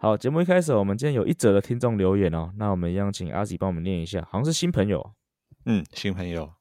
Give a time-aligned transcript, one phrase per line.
[0.00, 5.12] 好，节目一开始，我们今天有一则的听众留言哦，那我们一样请阿 Z 帮我们念一下，好像是新朋友，
[5.64, 6.54] 嗯，新朋友，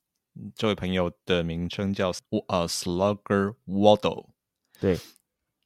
[0.56, 2.12] 这位朋友的名称叫
[2.48, 4.30] 呃 Slugger Waddle，
[4.82, 4.98] 对。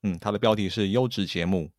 [0.04, 1.72] 嗯，他的标题是优质节目，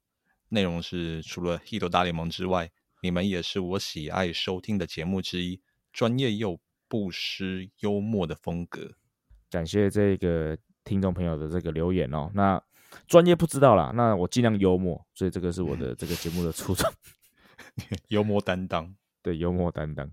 [0.48, 2.70] 内容是除了《h i t 大联盟》之外，
[3.02, 5.61] 你们也是我喜爱收听的节目之一，
[5.92, 8.92] 专业又不失幽默的风格。
[9.50, 12.30] 感谢这个听众朋友的这个留言哦。
[12.33, 12.62] 那
[13.06, 16.91] 专业不知道啦，那我尽量幽默，所以这个是我的这个节目的初衷。
[18.09, 20.10] 幽默担当，对，幽默担当。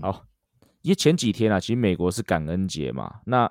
[0.00, 0.24] 好，
[0.82, 3.50] 因为前几天啊，其实美国是感恩节嘛，那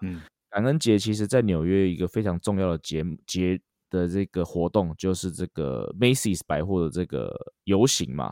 [0.50, 3.62] 感恩节其实在纽约一个非常重要的节节。
[3.92, 8.32] 的这个活动就是这个 Macy's 百货的这个游行嘛，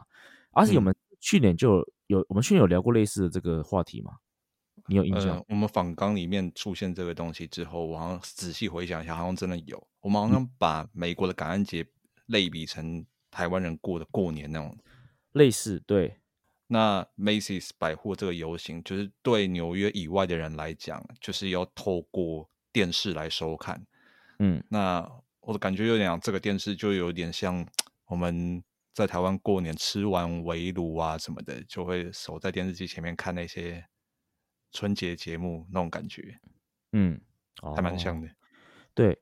[0.52, 4.12] 而且我们去年就有我们去年有聊过类似的这个话题吗？
[4.88, 5.44] 你有印象？
[5.50, 9.88] 我们访纲里面出现这个东西之后，我好像仔细回想一下，好像真的有。
[10.02, 11.86] 我们好像把美国的感恩节
[12.28, 14.78] 类比成台湾人过的过年那种
[15.34, 15.80] 类似。
[15.86, 16.18] 对，
[16.68, 23.86] 那 Macy's 百货这个游行，就是对纽约以外的人来讲，就是要透过电视来收看。
[24.40, 25.10] 嗯，那。
[25.48, 27.66] 我的感觉有点，这个电视就有点像
[28.08, 28.62] 我们
[28.94, 33.82] 在台湾过年吃完围炉啊什么的，就会守在电视机前面看那些
[34.72, 36.40] 春节节目那种感觉，
[36.92, 37.20] 嗯，
[37.76, 38.28] 还蛮像的。
[38.94, 39.18] 对，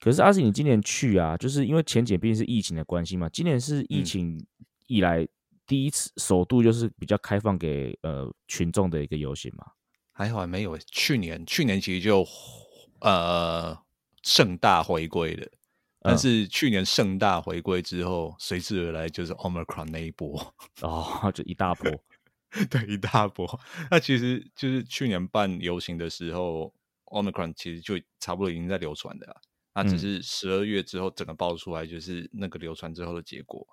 [0.00, 4.44] 可是阿信，你今年去啊，就是因为前几毕竟是疫情的关系嘛，今年是疫情
[4.86, 5.26] 以来
[5.66, 9.66] 第一次首度就是比较开放给呃群众的一个游行嘛？
[10.12, 12.26] 还好还没有，去年去年其实就
[13.00, 13.78] 呃。
[14.26, 15.46] 盛大回归的，
[16.00, 21.92] 但是去年盛大回归之后，随之而来就是 Omicron 那一波，哦， 就一大波，
[22.70, 23.60] 对，一大波。
[23.90, 26.74] 那其实就是去年办游行的时候
[27.06, 29.40] ，Omicron 其实就差不多已经在流传的，
[29.74, 33.66] 那只是十二月之后整个爆出来，就是那个流传之后的结果。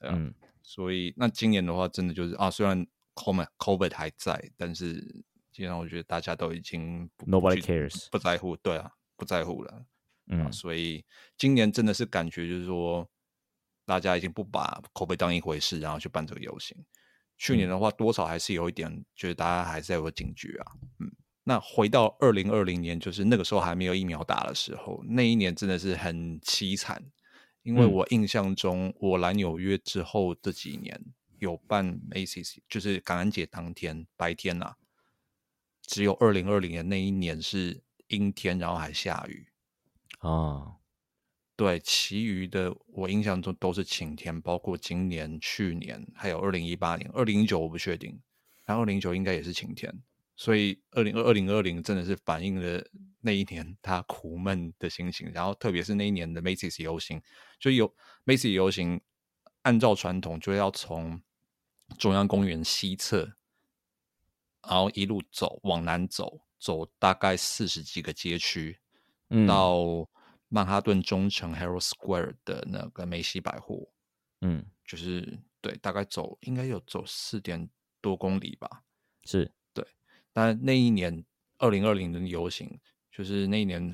[0.00, 0.32] 嗯，
[0.62, 4.94] 所以那今年的话，真的就是啊，虽然 Covid Covid 还在，但是
[5.50, 9.84] 基本上我觉得大家都已经 Nobody cares，不在乎，对啊，不在乎了。
[10.30, 11.04] 嗯，所以
[11.36, 13.08] 今年真的是感觉就是说，
[13.84, 16.76] 大家已经不把 COVID 当一回事，然后去办这个游行。
[17.38, 20.72] 去年的话，多少还是有一点，就是大家还是有个警觉啊。
[20.98, 21.10] 嗯，
[21.44, 27.10] 那回到二零二零年，就是那个时候还没有疫苗打的时候，那一年真的是很凄惨。
[27.62, 30.98] 因为我印象中，我来纽约之后这几年
[31.38, 34.74] 有办 ACC，就是感恩节当天白天呐，
[35.82, 39.48] 只有二零二零年那一年是阴天，然后还下雨。
[40.20, 40.77] 啊，
[41.58, 48.16] 对，其余的我印象中都是晴天，包括今年、去年，还有二零一八年、二零一九，我不确定，
[48.64, 49.92] 然后二零一九应该也是晴天，
[50.36, 52.80] 所以二零二二零二零真的是反映了
[53.22, 55.32] 那一年他苦闷的心情。
[55.32, 57.20] 然后特别是那一年的 Macy's 游行，
[57.58, 57.92] 就有
[58.24, 59.00] Macy's 游行，
[59.62, 61.20] 按照传统就要从
[61.98, 63.32] 中央公园西侧，
[64.62, 68.78] 然后一路走往南走，走大概四十几个街区。
[69.44, 70.08] 到
[70.48, 73.86] 曼哈顿中城 Herald Square 的那个梅西百货，
[74.40, 77.68] 嗯，就是对，大概走应该有走四点
[78.00, 78.82] 多公里吧，
[79.24, 79.86] 是对。
[80.32, 81.22] 但那一年
[81.58, 82.80] 二零二零的游行，
[83.12, 83.92] 就是那一年，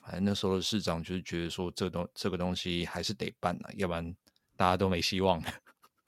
[0.00, 4.16] 反正那时候的市长就是觉得说，这东这个东西还是得办了，要不然
[4.56, 5.42] 大家都没希望。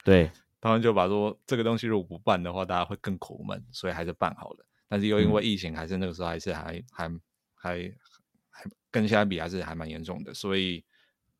[0.03, 4.65] 对， 他们就把说这个东西如果不办的话，大家会更苦闷，所以还是办好了。
[4.87, 7.21] 但是又因为疫情，还是那个时候还是还还
[7.53, 7.95] 还。
[8.91, 10.83] 跟现在比还是还蛮严重的，所以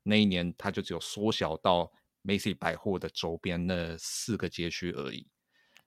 [0.04, 1.92] 那一年它就只有缩小到
[2.24, 5.28] Macy 百货的周边那四个街区而已，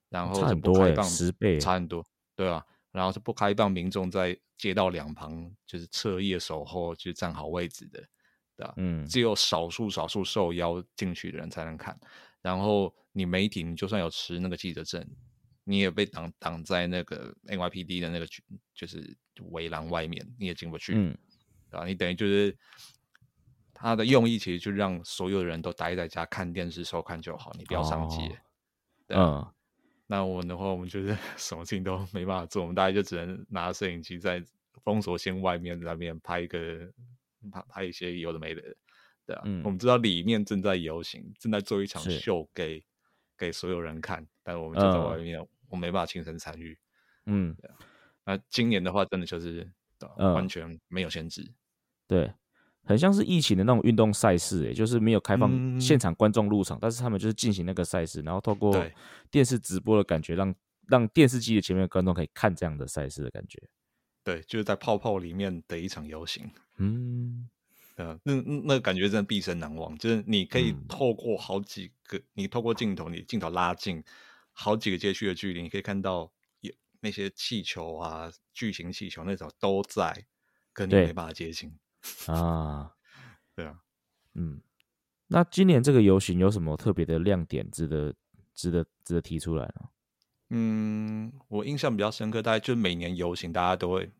[0.08, 2.04] 然后差很多十倍，差很多，
[2.34, 8.00] 对啊，然后是不开放民众在街道两旁就是彻夜守候，就站好位置的，
[8.56, 8.74] 对吧？
[8.76, 11.98] 嗯，只有少数少数受邀进去的人才能看，
[12.40, 15.06] 然后你媒体你就算有持那个记者证，
[15.64, 18.26] 你也被挡挡在那个 NYPD 的那个
[18.74, 19.16] 就是
[19.50, 21.16] 围栏外面，你也进不去，嗯。
[21.70, 22.56] 啊，你等于就是
[23.74, 28.40] 他的用意，其实就让所有人都待在家看电视收看就好，你不要上街。
[29.08, 29.46] 嗯，
[30.06, 34.42] 那我们的话，我们就是 什么事情都没办法做，我们大概就只能拿摄影机在
[34.82, 36.90] 封锁线外面那边拍一个
[37.50, 38.62] 拍拍一些有的没的。
[39.26, 42.82] 对啊，我们知道里面正在游行，正在做一场秀给
[43.36, 45.38] 给所有人看，但我们就在外面，
[45.68, 46.78] 我没办法亲身参与。
[47.26, 47.54] 嗯，
[48.24, 49.70] 那今年的话，真的就是
[50.16, 51.52] 完全没有限制。
[52.06, 52.32] 对，
[52.84, 58.84] 很像是疫情的那种运动赛事，哎，就是没有开放现场观众入场，但是他们就是进行那个赛事，然后透过
[59.30, 60.54] 电视直播的感觉，让
[60.86, 63.62] 让电视机的前面的观众可以看这样的赛事的感觉。
[64.24, 66.50] 对，就是在泡泡里面的一场游行。
[66.76, 67.48] 嗯。
[67.96, 68.32] 呃，那
[68.64, 69.98] 那感觉真的毕生难忘。
[69.98, 74.00] 就是你可以透过好几个，你透过镜头，你镜头拉近
[74.52, 76.30] 好几个街区的距离，你可以看到有
[77.00, 80.26] 那些气球啊，巨型气球那种都在，
[80.72, 81.76] 跟你没办法接近
[82.26, 82.94] 啊。
[83.54, 83.80] 对啊，
[84.34, 84.60] 嗯，
[85.26, 88.14] 那今年这个游行有什么特别的亮点，值得
[88.54, 89.88] 值得值得提出来呢？
[90.50, 94.10] 嗯，我印象比较深刻，大概就是每年游行，大家都会，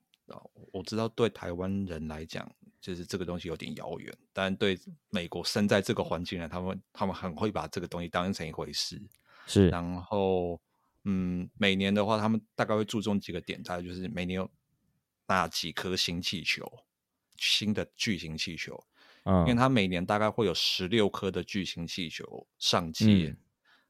[0.72, 2.50] 我知道对台湾人来讲。
[2.80, 4.78] 就是这个东西有点遥远，但对
[5.10, 9.02] 美国生在这个环境呢，他们他们很会把这个东西当成一回事。
[9.48, 10.60] 是，然后
[11.10, 14.50] 嗯，每年的话，他们大概会注重几个点，大概就是每年有
[15.26, 16.70] 那几颗新气球，
[17.36, 18.78] 新的巨型气球。
[19.24, 23.34] 嗯，因为它每年大概会有十六颗的巨型气球上街。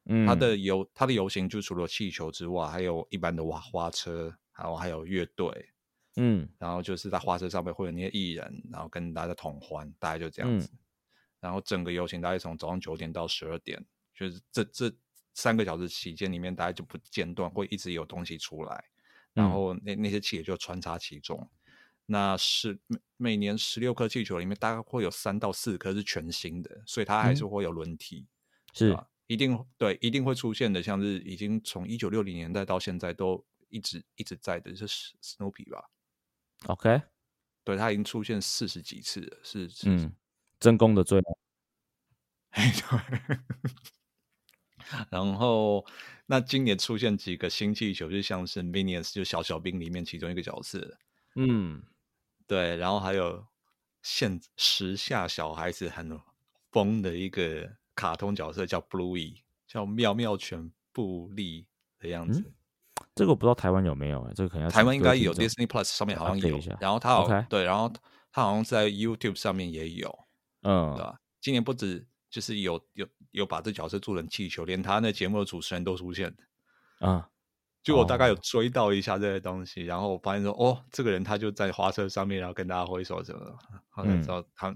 [0.05, 5.71] 嗯，它的游它的游行就除了气球之外，还有一般的花花车，然后还有乐队。
[6.17, 10.71] 嗯，然后就是在花车上面会有那些艺人，然后跟大家同欢，大概就这样子。
[11.41, 13.85] 然后整个游行大概从早上九点到十二点，
[14.15, 14.93] 就是这这
[15.39, 18.85] 三个小时期间里面，大家就不间断，会一直有东西出来。
[19.33, 21.49] 然后那那些气也就穿插其中。
[22.07, 28.27] 那是每每年十六颗气球里面，大概会有三到四颗是全新的，所以它还是会有轮替，
[28.73, 29.09] 是吧？
[29.29, 34.89] 一定对，一定会出现的，像是已经从一九六零年代到现在都一直一直在的，是
[35.23, 35.89] Snoopy 吧
[36.67, 37.01] ？OK，
[37.63, 40.13] 对它已经出现四十几次了，是嗯，
[40.59, 41.23] 真功的最。
[42.51, 43.39] 哎，对。
[45.11, 45.85] 然后，
[46.27, 50.99] 那今年出现几个新气球，就像是 Minions，就小小兵里面其中一个角色。
[51.35, 51.83] 嗯，
[52.47, 52.77] 对。
[52.77, 53.45] 然后还有
[54.03, 56.19] 现时下小孩子很
[56.71, 61.67] 疯的一个卡通角色，叫 Bluey，叫妙妙犬布利
[61.99, 62.45] 的样子。
[63.15, 67.93] 这个我不知道台湾有没有哎，这个可能台湾应该有 Disney Plus 上面好像有，然后它好对，然后
[68.33, 70.19] 它好像在 YouTube 上面也有，
[70.63, 71.21] 嗯，对吧？
[71.41, 76.35] 今年不止就是有有有把这角色做成气球，连他那节目的主持人都出现
[76.99, 77.29] 啊。
[77.83, 83.59] 就我大概有追到一下这些东西，然后我发现说，哦，这个人他就在花车上面，然后跟大家挥手什么的，
[83.89, 84.75] 好像知道他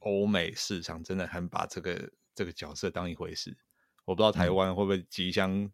[0.00, 3.56] 欧美市场真的很把这个这个角色当一回事。
[4.04, 5.70] 我不知道台湾会不会即将。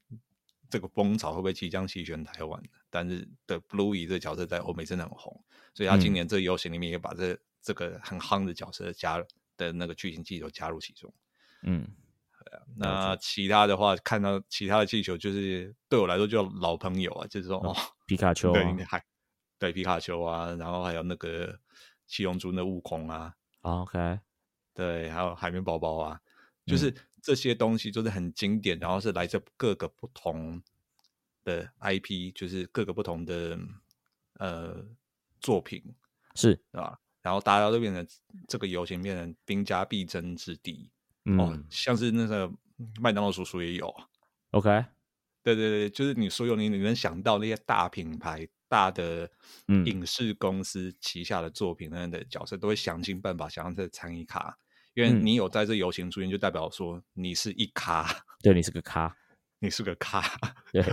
[0.71, 5.45] 这个风潮会不会即将席卷台湾但是的 Bluey 这个角色在欧美真的很红，
[5.75, 9.23] 所以他今年这个游行里面也把这这个很夯的角色加
[9.57, 11.13] 的那个巨型气球加入其中。
[11.63, 11.87] 嗯，
[12.77, 17.75] 那其他的话，看到其他的气球，就是对我来说就老朋友啊，就是说哦，
[18.07, 19.05] 皮卡丘，对，还
[19.59, 21.59] 对皮卡丘啊，然后还有那个
[22.07, 24.19] 七龙珠的悟空啊，OK，
[24.75, 26.21] 对，还有海绵宝宝啊，
[26.67, 26.95] 就是。
[27.25, 30.61] 这些东西就是很经典，然后是来自各个不同
[31.45, 33.57] 的 IP，就是各个不同的
[34.41, 34.85] 呃
[35.41, 35.81] 作品，
[36.35, 36.99] 是吧？
[37.23, 38.07] 然后大家都变成
[38.47, 40.91] 这个游行变成兵家必争之地。
[41.39, 42.53] 哦，像是那个
[43.01, 43.87] 麦当劳叔叔也有
[44.51, 44.85] ，OK，
[45.43, 49.31] 对对对，就是你所有你你能想到那些大品牌、大的
[49.87, 54.59] 影视公司旗下的作品那样的角色，都会想尽办法想让这参与卡。
[54.95, 58.05] 因为你有在这游行出现，就代表说你是一咖，
[58.43, 59.17] 对你是个咖，
[59.61, 60.23] 你是个咖，
[60.73, 60.85] 对，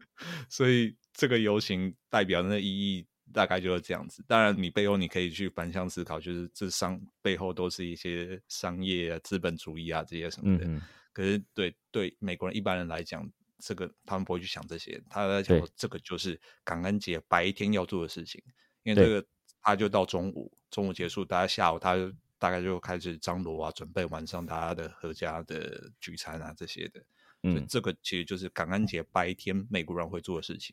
[0.50, 4.22] 所以这个游行代表的意义大概就是这样子。
[4.26, 10.66] 当然，你背后你可以去反向思考，就是这商背后都是一些商业啊、资本主义啊这些什么的。
[11.12, 18.42] 可是，对对美国人一般人来讲，这个他们不会去想这些，他在想这个就是感恩节白天要做的事情，
[18.82, 19.26] 因为这个
[19.60, 22.12] 他就到中午，中午结束，大家下午他就。
[22.40, 27.02] 大概就开始张罗啊，准备晚上大家的合家的聚餐啊这些的。
[27.42, 30.72] 嗯，这个其实就是感恩节白天美国人会做的事情。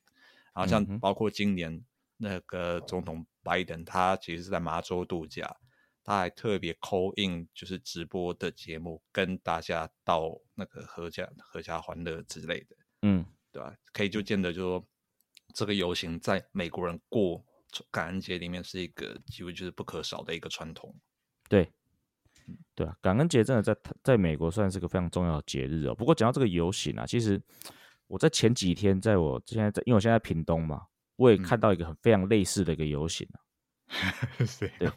[0.54, 1.84] 然后像包括今年
[2.18, 5.56] 那个总统拜登，他其实是在麻州度假，
[6.04, 12.76] 他还特别 call in 就是直播的节目，跟大家到那个合家合家欢乐之类的。
[13.02, 13.76] 嗯，对吧？
[13.94, 14.88] 可以就见得就说
[15.54, 17.44] 这个游行在美国人过
[17.92, 20.96] 感恩节里面是一个几乎就是不可少的一个传统。
[21.48, 21.72] 对，
[22.74, 25.94] 对啊，感恩节真的在在美国算是个非常重要的节日哦。
[25.94, 27.42] 不过讲到这个游行啊，其实
[28.08, 33.38] 我在前几天，在我现在在，因为我现在屏东嘛，我也看到一个很非常类似的一个游行啊。
[34.60, 34.92] 对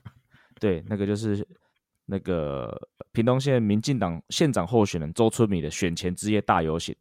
[0.59, 1.47] 对，那个就是
[2.07, 2.77] 那个
[3.13, 6.97] 屏东县民进党县长候选人周春米的选前之夜大游行。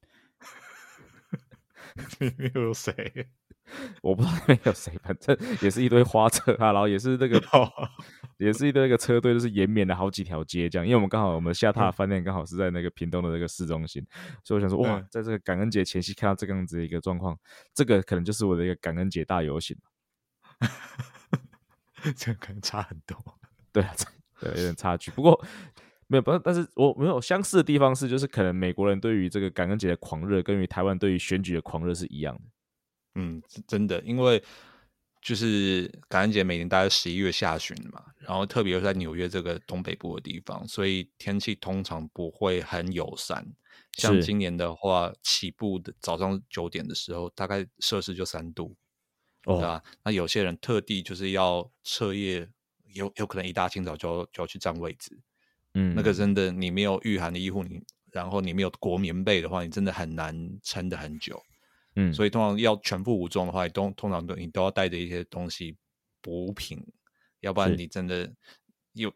[2.19, 3.27] 里面有谁？
[4.01, 7.41] 我不知道那边有谁，反正也是一堆花车啊，然后也是那个，
[8.39, 10.85] 也是一堆那个车队，就是延绵了好几条街这样。
[10.85, 14.05] 因为我们刚好我们下榻饭店刚好是在那个屏东的那个市中心，
[14.43, 17.37] 所以我想说，哇，在这个感恩节前夕看到这个样子的一个状况，
[17.73, 19.77] 这个可能就是我的一个感恩节大游行。
[22.15, 23.17] 这可能差很多，
[23.73, 23.93] 对啊，
[24.39, 25.11] 对，有点差距。
[25.11, 25.43] 不过
[26.07, 32.41] 没有，不，但是我没有相似的地方是，就是可能美国人对于这个感恩节的狂热，跟于台湾对于选举的狂热是一样的。
[33.15, 34.41] 嗯，真的，因为
[35.21, 43.45] 就是感恩节每年大概十一月下旬嘛，然后特别是在纽约这个东北部的地方，所以天气通常不会很友善。
[43.93, 48.75] 像今年的话，起步的早上九点的时候，大概摄氏就三度，
[49.43, 49.83] 对吧？
[50.03, 52.47] 那有些人特地就是要彻夜，
[52.93, 55.19] 有有可能一大清早就要就要去占位置。
[55.79, 57.79] 嗯，那个真的，你没有御寒的衣服，你
[58.11, 61.39] 然后你没有裹棉被的话，你真的很难撑得很久。
[61.95, 65.77] 嗯，所以通常要全副武装的话，都通常都你都要带着一些东西
[66.19, 66.83] 补品，
[67.41, 68.27] 要不然你真的
[68.93, 69.13] 有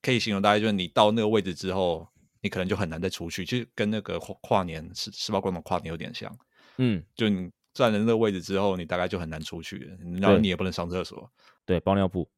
[0.00, 2.08] 可以形容大概就是你到那个位置之后，
[2.40, 6.32] 你可能就很难再出去，就跟那个跨跨年十十八广场跨年有点像。
[6.78, 11.28] 嗯，就你站在那个位置之后，你大概就很难出去，然后你也不能上厕所，
[11.64, 12.28] 对，包尿布，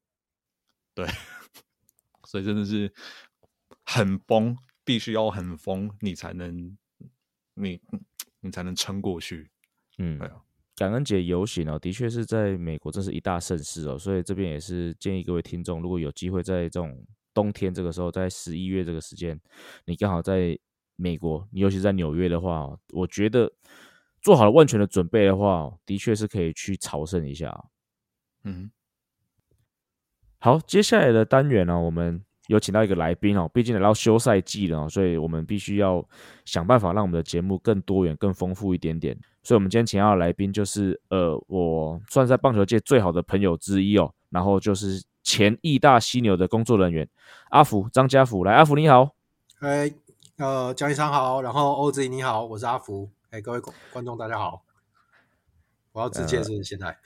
[0.94, 1.06] 对，
[2.28, 2.92] 所以真的是
[3.84, 4.54] 很疯，
[4.84, 6.76] 必须要很疯，你才能
[7.54, 7.80] 你。
[8.40, 9.50] 你才能撑过去。
[9.98, 10.16] 嗯，
[10.76, 13.98] 感恩节游行哦，的确是在美国，这是一大盛事哦。
[13.98, 17.04] 所以这边也是建议各位听众，如果有机会在这种
[17.34, 19.40] 冬天这个时候，在十一月这个时间，
[19.86, 20.56] 你刚好在
[20.94, 23.52] 美国，你尤其在纽约的话，我觉得
[24.22, 27.64] 做好了万全的准备的话，的确是可以去朝圣一下。
[28.44, 28.70] 嗯，
[30.38, 32.22] 好，接下来的单元呢，我们。
[32.48, 36.02] 有请到一个来宾哦，毕竟来到休赛季了哦，所以我们必须要
[36.46, 39.14] 想办法让我们的节目更多元、更丰富一点点。
[39.42, 47.06] 所以，我们今天请到的来宾就是呃，我算在棒球界最好的朋友之一哦，然后就是前义大犀牛的工作人员
[47.50, 48.42] 阿福张家福。
[48.44, 49.10] 来，阿福你好，
[49.60, 49.92] 哎，
[50.38, 53.10] 呃，江一昌好，然后欧子怡你好，我是阿福。
[53.28, 53.60] 哎，各位
[53.92, 54.62] 观众大家好，
[55.92, 56.96] 我要直接是现在。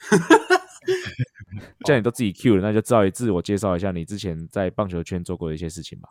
[1.85, 6.09] 既然你都自己 Q 了，那就照自我介绍一下你之前在棒球圈做过的一些事情吧。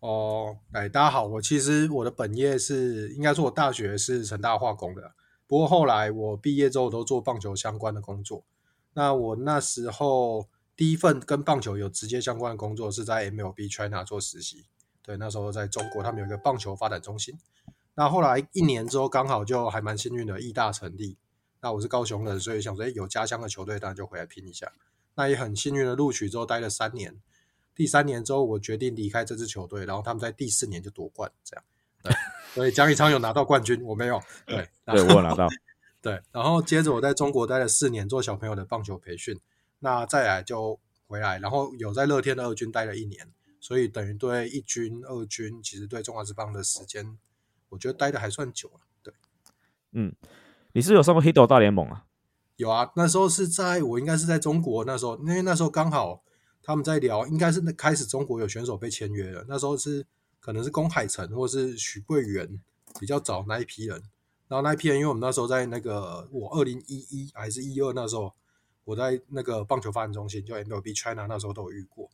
[0.00, 5.12] 哦，哎，大家好，我其实我的本业是，应该说我大学是成大化工的，
[5.46, 8.44] 不过后来我毕业之后都做棒球相关的工作。
[8.94, 14.66] 那我那时候第一份跟棒球有直接相关的工作是在 MLB China 做实习，
[15.02, 17.36] 对，那时候在中国他们有一个棒球发展中心。
[17.94, 21.16] 那后来一年之后刚好就还蛮幸运的，义大成立。
[21.60, 24.72] 那我是高雄人，所以想说，哎，有家乡的球队，当然就回来拼一下。
[25.14, 27.20] 那也很幸运的录取之后待了三年，
[27.74, 31.64] 第三年之后我决定离开这支球队，然后他们在第四年就夺冠，这样。
[32.02, 32.12] 对，
[32.54, 34.22] 所以江一昌有拿到冠军，我没有。
[34.46, 35.48] 对， 对我有拿到。
[36.00, 39.36] 对，然后接着我在中国待了四年，做小朋友的棒球培训。
[39.80, 43.28] 那再来就回来，然后有在乐天的二军待了一年，
[43.60, 47.18] 所以等于对一军、二军，其实对中华职棒的时间，
[47.70, 48.80] 我觉得待的还算久了。
[49.02, 49.12] 对，
[49.90, 50.14] 嗯。
[50.78, 52.04] 你是有上过黑豆大联盟啊？
[52.54, 56.22] 有啊，那时候是在我应该是在中国，那时候因为那时候刚好
[56.62, 59.44] 他们在聊，应该是开始中国有选手被签约了。
[59.48, 60.06] 那时候是
[60.38, 62.60] 可能是龚海城或者是许桂元
[63.00, 64.00] 比较早那一批人，
[64.46, 68.32] 然后那一批人，因为我们那时候在那个我二零一一还是一二那时候，
[68.84, 72.08] 我在那个棒球发展中心就 MLB China 那时候都有遇过，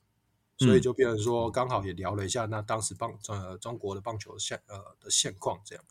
[0.57, 5.85] 所以就变成说刚好也聊了一下那当时棒呃中国的棒球现呃的现况这样。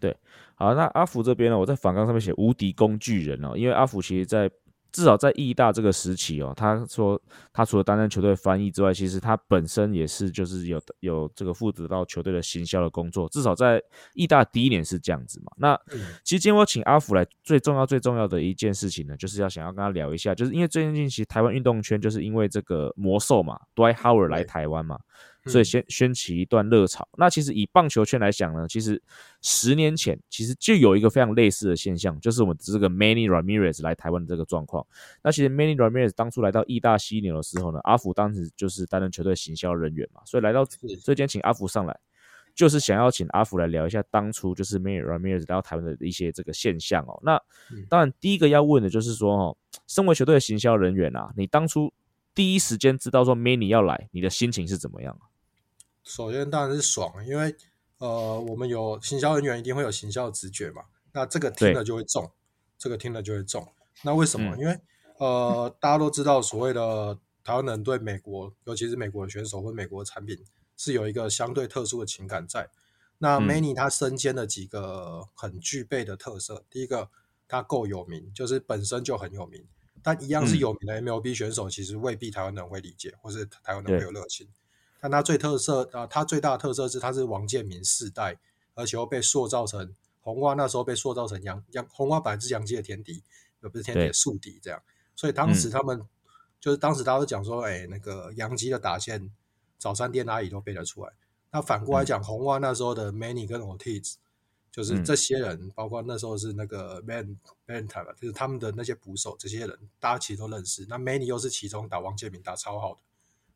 [0.00, 0.16] 对，
[0.54, 1.58] 好，那阿福这边呢？
[1.58, 4.50] 我在反纲上面写无敌工具人哦，因为阿福其实在
[4.92, 7.20] 至少在义大这个时期哦，他说
[7.52, 13.82] 他除了担任球队翻译之外，其实他本身也是就是有有这个负责到球队的行销的工作，至少在
[14.14, 15.52] 义大第一年是这样子嘛。
[15.58, 15.78] 那
[16.24, 24.98] 其实今天我请阿福来，最重要最重要的一件事情呢，就是要想要跟他聊一下，就是因为最近其实台湾运动圈就是因为这个魔兽嘛，Dwight Howard 来台湾嘛。
[25.46, 27.06] 所以掀掀起一段热潮。
[27.16, 29.00] 那其实以棒球圈来讲呢，其实
[29.42, 34.86] 十年前其实就有一个非常类似的现象，就是我们这个 Manny Ramirez 来台湾的这个状况。
[35.22, 41.98] 那其实 Manny Ramirez 当初来到义大犀牛的时候呢，阿福当时就是担任球队行销人员嘛，所以来到所以今天请阿福上来，
[42.54, 47.20] 就是想要请阿福来聊一下当初就是 Manny Ramirez 来到台湾的一些这个现象哦。
[47.22, 47.40] 那
[47.88, 51.92] 当然第一个要问的就是说哦，身为球队的行销人员啊，你当初
[52.34, 55.18] 第一时间知道说 Manny 要来，你的心情是怎么样？
[56.06, 57.54] 首先当然是爽，因为
[57.98, 62.30] 呃，我们有行销人员一定会有行销的直觉嘛，那这个听了就会中，
[62.78, 63.66] 这个听了就会中。
[64.02, 64.56] 那为什么？
[64.56, 64.80] 因为
[65.18, 70.38] 呃，大家都知道所谓的台湾人对美国，尤其是美国的选手或美国的产品，
[70.76, 72.70] 是有一个相对特殊的情感在。
[73.18, 77.08] 那 Many 他身兼的几个很具备的特色，第一个，
[77.48, 79.66] 他够有名，就是本身就很有名。
[80.02, 84.46] 但一样是有名的 MLB 选手，其实未必台湾人会理解，或是台湾人会有热情。
[85.08, 88.36] 但他最特色啊，他最大的特色是他是王建民世代，
[88.74, 93.22] 而且又被塑造成红蛙那时候被塑造成杨杨红蛙本来是杨基的天敌，
[93.60, 94.82] 而不是天敌的宿敌这样。
[95.14, 96.04] 所以当时他们
[96.60, 99.30] 就是当时大家都讲说，哎，那个杨基的打线
[99.78, 101.12] 早餐店阿姨都背得出来。
[101.52, 104.14] 那反过来讲，红蛙那时候的 Many 跟 Ortiz，
[104.72, 110.84] 就是这些人，包括那时候是那个 Man Man 塔就是他们的那些捕手，这些人大家其实都认识。
[110.88, 113.00] 那 Many 又是其中打王建民打超好的，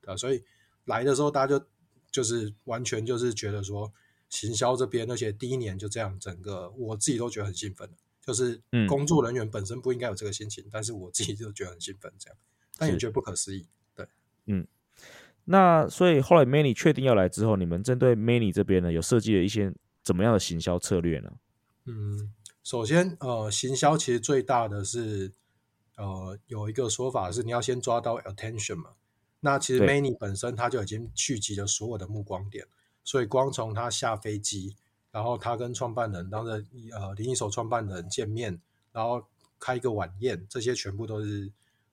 [0.02, 0.45] 对所以。
[0.85, 1.67] 来的时候，大家就
[2.11, 3.93] 就是完全就是觉得说，
[4.29, 7.89] 行销这边，而且第一年就这样，整个我自己都觉得很兴奋
[8.25, 12.37] 就是工作人员本身不应该有这个心情，但是我自己就觉得很兴奋，这样，
[12.77, 13.67] 但也觉得不可思议。
[13.95, 14.07] 对，
[14.47, 14.67] 嗯，
[15.45, 19.73] 那所以后来 Many 确定要来之后，你们针对 Many 这边呢，有设计了一些
[20.03, 21.33] 怎么样的行销策略呢？
[21.87, 22.33] 嗯，
[22.63, 25.33] 首先，呃，行销其实最大的是，
[25.97, 28.91] 呃，有一个说法是你要先抓到 attention 嘛。
[29.43, 32.67] 那其实 Many 本身他就已经聚集了所有的目光点，
[33.03, 34.77] 所以光从他下飞机，
[35.11, 38.61] 然后他跟创办人当着呃林一手创办人见面，
[38.93, 39.25] 然后
[39.59, 41.51] 开一个晚宴，这些全部都是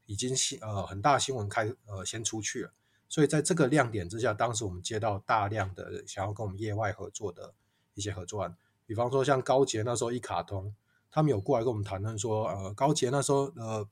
[0.07, 2.71] 已经新呃很大新闻开呃先出去了。
[3.07, 7.53] 所以在这个亮点之下，当时我们接到大量的想要跟我们业外合作的
[7.93, 10.75] 一些合作案，比方说像高捷那时候一卡通，
[11.09, 13.87] 他们有过来跟我们谈论说，呃高捷那时候呃。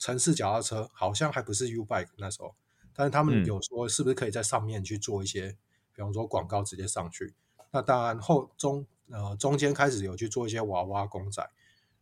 [0.00, 2.54] 的城市脚踏车好像还不是 U Bike 那时候，
[2.94, 5.56] 但是他们有说是不是可以在上面去做一些，
[5.94, 7.34] 比方说广告直接上去。
[7.70, 11.48] 那当然后中呃中间开始有去做一些娃娃公仔。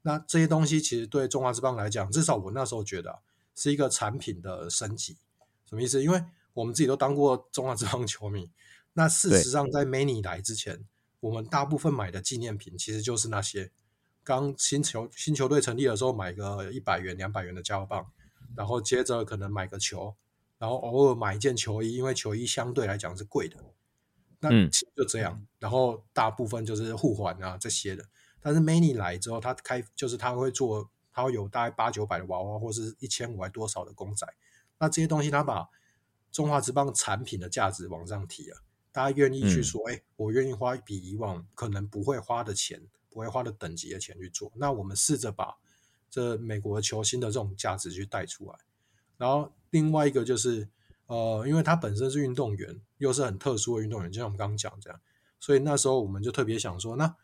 [0.02, 3.18] 那这些东西其实对中华之邦来讲，至少我那时候觉得
[3.54, 5.18] 是一个产品的升级。
[5.66, 6.00] 什么意思？
[6.02, 6.24] 因为
[6.54, 8.50] 我们自己都当过中华之邦球迷。
[8.94, 10.86] 那事实上在 Many 来之前，
[11.20, 13.72] 我们大部分买的纪念品其实就是那些。
[14.28, 18.12] 刚新球新球队成立的时候，买个一百元、两百元的加油棒，
[18.54, 20.14] 然后接着可能买个球，
[20.58, 23.56] 然后偶尔买一件球衣，因为球衣相对来讲是贵的。
[24.40, 24.50] 那
[24.94, 28.04] 就这样，然后大部分就是互换啊这些的。
[28.42, 34.26] 但是 Many 来之后，他开就是他会做，他会有大概八九百的娃娃，或是一千五还多少的公仔。
[34.78, 35.66] 那这些东西，他把
[36.30, 38.58] 中华职棒产品的价值往上提了，
[38.92, 42.82] 大家愿意去说，哎，我愿意花比以往可能不会花的钱。
[43.18, 45.56] 不会花的等级的钱去做，那我们试着把
[46.08, 48.56] 这美国球星的这种价值去带出来。
[49.16, 50.68] 然后另外一个就是，
[51.06, 55.00] 呃，因为他本身是运动员，又是很特殊的运动员，就像我们刚刚讲这样，
[55.40, 57.16] 所以那时候我们就特别想说，那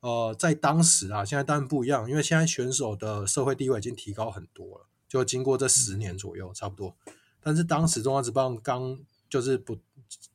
[0.00, 6.94] 呃，在当时啊，现在当然不一样，因为现在选手的社会地位已经提高很多了，就经过这十年左右差不多。
[7.40, 9.00] 但是当时中华职棒刚
[9.30, 9.78] 就是不，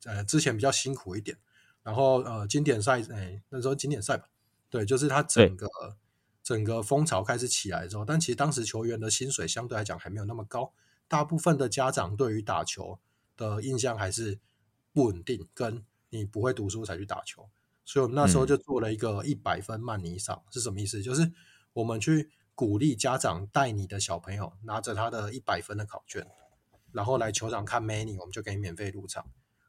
[0.05, 1.37] 呃，之前比较辛苦一点，
[1.83, 4.27] 然后呃，经典赛，哎，那时候经典赛吧。
[4.75, 5.69] 对，就是他整个
[6.43, 10.73] 整个风潮开始起来之后，但其实当时球员的薪水相对来讲还没有那么高，
[11.07, 12.99] 大部分的家长对于打球
[13.37, 14.37] 的印象还是
[14.91, 17.47] 不稳定，跟你不会读书才去打球，
[17.85, 21.01] 所以我们那时候就做了一个一百分曼尼赏，是什么意思？
[21.01, 21.31] 就是
[21.71, 26.27] 我们去鼓励家长带你的小朋友拿着他的一百分的考卷，
[26.91, 29.25] 然后来球场看 many，我们就给你免费入场。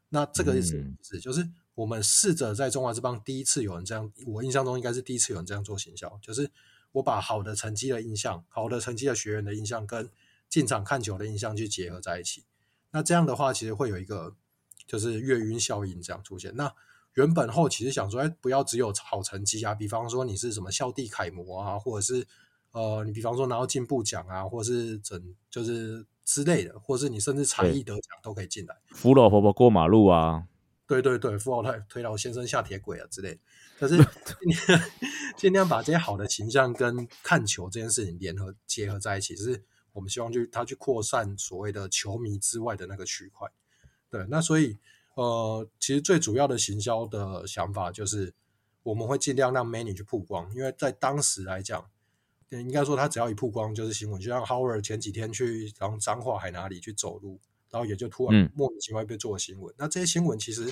[0.09, 1.17] 那这个是什么意思？
[1.17, 1.49] 就是。
[1.77, 6.49] 我们试着在中华之邦第一次有人这样，我印象中应该是第一次有人这样做行销，就是
[6.93, 10.09] 我把好的成绩的印象、好的成绩的学员的印象跟
[10.49, 12.45] 进场看球的印象去结合在一起。
[12.89, 14.35] 那这样的话，其实会有一个
[14.87, 16.55] 就是月晕效应这样出现。
[16.55, 16.73] 那
[17.13, 22.25] 原本后其实想说，哎，不要只有好成绩啊，比方说你是什么校地楷模啊，或者是
[22.71, 30.47] 呃，你比方说拿到进步奖啊，或者是整就是之类的，或者是你甚至才艺得奖都可以进来，扶老婆婆过马路啊。
[30.87, 33.37] 对对对，富二代推老先生下铁轨啊之类，
[33.77, 33.97] 可是
[35.35, 43.49] 尽量把这些好的形象跟看球这件事情联合结合在一起，是我们希望去他去扩散所谓的球迷之外的那个区块。
[44.09, 44.77] 对，那所以
[45.15, 48.33] 呃，其实最主要的行销的想法就是
[48.83, 51.89] 我们会尽量让 Many 去曝光，因为在当时来讲，
[52.47, 57.41] 应该说他只要一曝光就是新闻，就像 Howard 前几天去然后彰化海哪里去走路。
[57.69, 59.73] 然后也就突然莫名其妙被做了新闻。
[59.77, 60.71] 那这些新闻其实，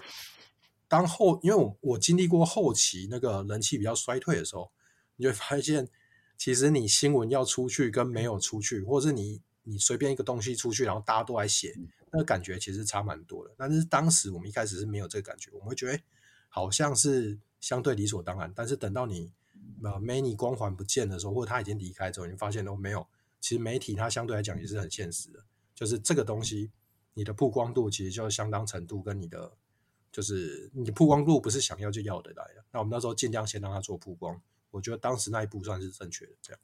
[0.88, 4.72] 当后因为我我经历过后期那个人气比较衰退的时候，
[5.16, 5.88] 你会发现，
[6.38, 11.76] 其实你新闻要出去跟没有出去，或者是你你随便一个东西出去，然后大家都来写，
[12.12, 13.54] 那个感觉其实差蛮多的。
[13.58, 16.00] 但是当时我们一开始是没有这个感觉，我们会觉得
[16.50, 18.52] 好像是相对理所当然。
[18.56, 19.34] 但是等到你
[19.84, 23.08] 呃 many 光环不见的时候，或者他已经离开之后，你发现都没有。
[23.42, 25.44] 其实媒体它相对来讲也是很现实的。
[25.76, 26.72] 就是这个东西，
[27.16, 29.52] 你的曝光度其实就相当程度跟你的，
[30.12, 32.64] 就是你曝光度不是想要就要的来的。
[32.72, 36.34] 那我们那时候尽量先让他做曝光，我觉得当时那一步算是正确的。
[36.42, 36.62] 这样。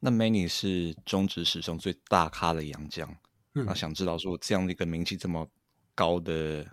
[0.00, 3.16] 那 Many 是中职史上最大咖的洋将，
[3.52, 5.48] 那想知道说这样的一个名气这么
[5.94, 6.66] 高的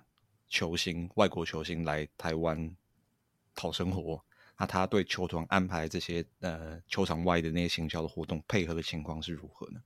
[0.47, 2.75] 球星，外国球星来台湾
[3.55, 4.23] 讨生活。
[4.57, 9.81] 那他对球团安排这些呃球场外的那些行销的活动配合的情况是如何呢？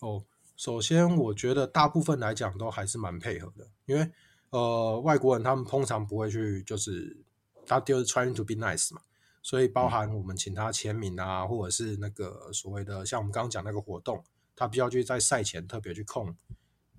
[0.00, 0.22] 哦，
[0.60, 4.10] 首先我觉得大部分来讲都还是蛮配合的，因为
[4.50, 7.16] 呃外国人他们通常不会去就是
[7.64, 9.00] 他就是 trying to be nice 嘛，
[9.40, 14.22] 所以包含我们请他签名啊，或者是那个所谓的像我们刚刚讲那个活动，
[14.54, 16.36] 他必须在赛前特别去空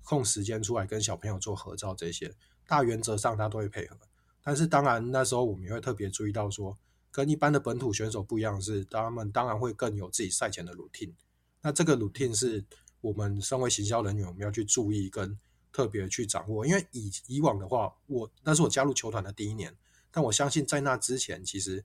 [0.02, 2.34] 空时间出来跟小朋友做合照这些，
[2.66, 3.96] 大原则上他都会配合，
[4.42, 6.76] 但是当然那时候我们也会特别注意到说。
[7.12, 11.12] 跟一般的本土选手不一样是，他们当然会更有自己赛前的 routine。
[11.60, 12.64] 那这个 routine 是
[13.02, 15.38] 我们身为行销人员，我们要去注意跟
[15.70, 16.66] 特别去掌握。
[16.66, 19.76] 因为以以往的话，我那是我加入球团的第一年，
[20.10, 21.84] 但我相信在那之前，其实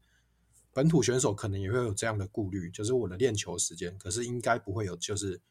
[0.71, 5.41] 本土选手可能也会有这样的顾虑，就是我的练球时间，可是应该不会有就是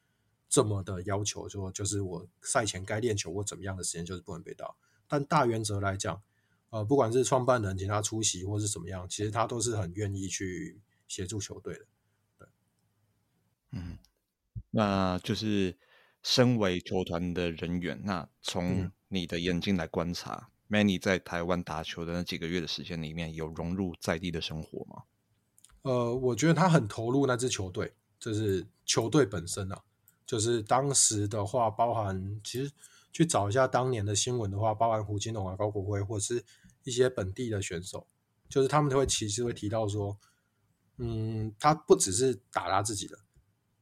[0.48, 4.76] 这么的要求，说就是我赛前该练球或怎么样的时间就是不能被盗。
[5.06, 6.22] 但大原则来讲。
[6.70, 11.86] 呃，不管是创办人请他出席，或是怎么样，其实他都是很愿意去协助球队的。
[12.36, 12.48] 对，
[13.70, 13.96] 嗯，
[14.76, 15.76] 那就是
[16.22, 25.04] 身为球团的人员，那从你的眼睛来观察，Many 在台湾打球的那几个月的时间里面，有融入在地的生活吗？
[25.82, 29.82] 呃，我觉得他很投入那支球队，就是球队本身啊，
[30.26, 32.70] 就是当时的话，包含其实。
[33.12, 36.44] 去找一下当年的新闻的话，包含胡金龙啊、高国辉，或者是
[36.84, 38.06] 一些本地的选手，
[38.46, 40.18] 就是他们都会其实会提到说，
[40.98, 43.18] 嗯，他不只是打他自己的，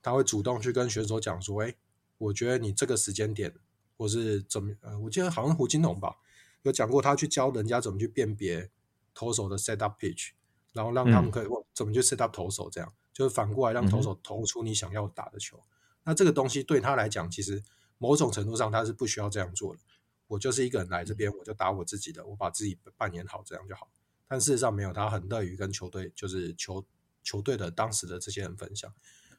[0.04, 1.74] 他会主动去跟选手讲说，哎，
[2.18, 3.52] 我觉得你这个时间点，
[3.96, 6.14] 或是怎么，呃，我记得好像胡金龙吧，
[6.62, 8.70] 有讲过他去教人家怎么去辨别
[9.14, 10.30] 投手的 set up pitch，
[10.72, 15.60] 然后让他们可以怎么去 set up 投手，这样就是反过来让投手投出你想要打的球。
[16.04, 17.64] 那这个东西对他来讲，其实。
[17.98, 19.80] 某种程度上，他是不需要这样做的。
[20.26, 23.88] 我就是一个人来这边，我就打我自己的，我把自己扮演好，这样就好。
[24.28, 26.84] 但事实上没有，他很乐于跟球队，就是球
[27.22, 28.92] 球队的当时的这些人分享。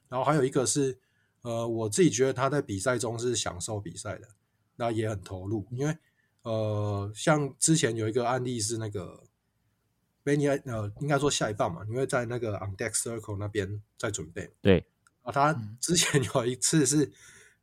[0.10, 0.98] 然后还有一个是，
[1.42, 4.28] 呃，我自己觉得他在比赛中是享受比赛的，
[4.76, 5.66] 那也很投入。
[5.72, 5.98] 因为
[6.44, 9.24] 呃，像之前有一个案例是那个
[10.24, 14.52] Benny，呃，应该说下一棒嘛，因为在那个 On Deck Circle 那边在准备。
[14.62, 14.86] 对
[15.24, 17.12] 啊，他之前有一次是。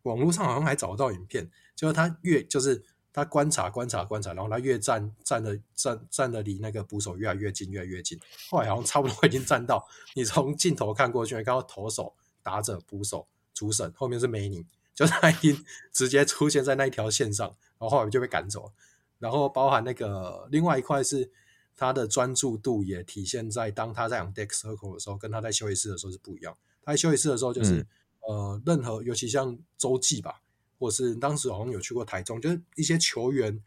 [0.02, 8.18] 网络上好像还找不到影片，就是他越就是他观察观察观察，然后他越站站的站站的离那个捕手越来越近越来越近，
[8.50, 17.46] 后来好像差不多已经站到你从镜头看过去，看到投手打者捕手主审后面是梅尼，就他已经直接出现在那一条线上，
[17.78, 18.72] 然后后来就被赶走了。
[19.18, 21.30] 然后包含那个另外一块是
[21.76, 26.56] 他的专注度也体现在当他在 on deck circle 的时候，跟他在休息室的时候是不一样。
[26.82, 27.86] 他在休息室的时候就是。
[28.24, 30.42] 呃，任何尤其像洲际吧，
[30.78, 33.60] 或是当时好像有去过台中，就是一些球员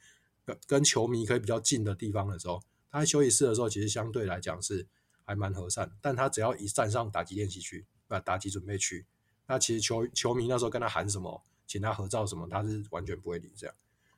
[0.45, 4.88] 跟跟球迷可以比较近的地方的时候，他在休息室的时候，其实相对来讲是
[5.25, 5.91] 还蛮和善。
[5.99, 9.05] 但他只要一站上打击练习区，啊，打击准备区，
[9.47, 13.75] 那其实球球迷那时候跟他喊什么，请他合照什么，他是完全不会理这样。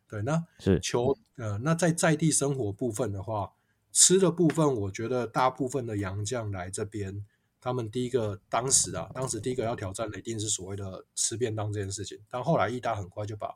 [0.07, 3.53] 对，那是球呃，那在在地生活部分的话，
[3.91, 7.25] 吃的部分，我觉得大部分的洋将来这边。
[7.59, 12.17] 他们第一个当时啊，当时第一个要挑战的一定是所谓的吃便当这件事情。
[12.29, 13.53] 但后来意大很快就把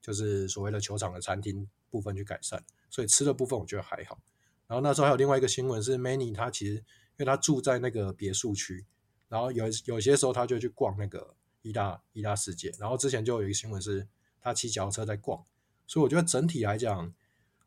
[0.00, 4.18] 就是所谓的球场的餐厅部分去改善，所以吃的部分我觉得还好。
[4.66, 6.82] 然后那时候还有另外一个新闻是，Many 他其实因
[7.18, 8.84] 为他住在那个别墅区，
[9.32, 12.70] 然后有有些时候他就去逛那个意大意大世界。
[12.78, 14.06] 然后之前就有一个新闻是
[14.40, 15.42] 他骑脚车在逛，
[15.86, 17.10] 所以我觉得整体来讲，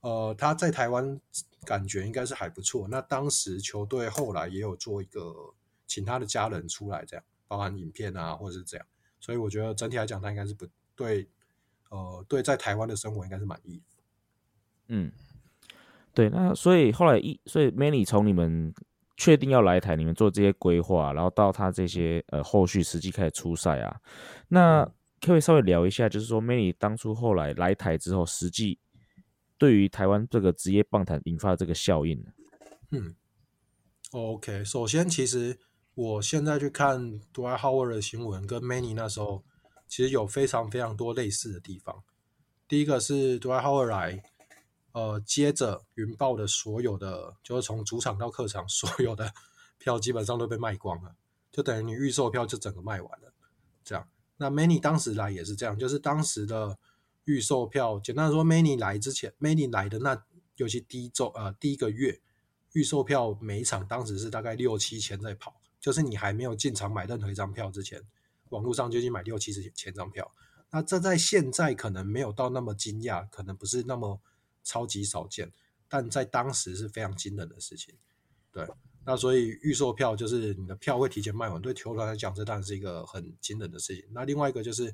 [0.02, 1.20] 呃，他在台湾
[1.66, 2.88] 感觉应该是还不错。
[2.88, 5.56] 那当时球队后来也有做一个。
[5.88, 8.86] 请他的家人出来，这样包含影片啊，或者是这样，
[9.20, 11.30] 所以我觉得整体来讲，他应该是不对，
[11.90, 13.80] 呃，对，在台湾的生活应该是满意。
[14.88, 15.12] 嗯，
[16.12, 18.74] 对，那所以后来一，所以 Many 从你们
[19.18, 24.00] 确定要来台，你们做这些规划，然后到他这些呃后续实际开始出赛啊，
[24.50, 24.90] 那
[25.22, 28.80] 可以稍微聊一下，就是说 Many 当初后来来台之后，实际
[29.58, 32.32] 对于台湾这个职业棒坛引发的这个效应呢？
[32.92, 33.16] 嗯。
[34.12, 35.58] OK，首先，其实
[35.94, 39.44] 我现在去看 Dwyer Howard 的新闻，跟 Many 那时候
[39.88, 42.04] 其实有非常非常多类似的地方。
[42.68, 44.24] 第一个是 Dwyer Howard 来，
[44.96, 49.30] 呃，接着云豹的所有的，就是从主场到客场 所有的
[49.78, 51.14] 票基本上都被卖光了，
[51.52, 53.34] 就等于你预售票就整个卖完了。
[53.84, 56.80] 这样，那 Many 当时来也是这样，就是当时的
[57.26, 60.24] 预售票，简单说，Many 来之前，Many 来的那
[60.56, 62.22] 尤其第一周呃第一个月，
[62.72, 68.02] 预售票每一场当时是大概六七千在跑，就是你还没有进场买任何一张票之前，
[68.48, 70.32] 网络上就已经买六七十千张票。
[70.72, 74.22] 那这在现在可能没有到那么惊讶，可能不是那么
[74.66, 75.50] 超级少见，
[75.88, 77.96] 但在当时是非常惊人的事情。
[78.52, 78.68] 对，
[79.06, 84.04] 那所以预售票就是你的票会提前卖完，对球团来讲，这当然是一个很惊人的事情。
[84.12, 84.94] 那另外一个就是，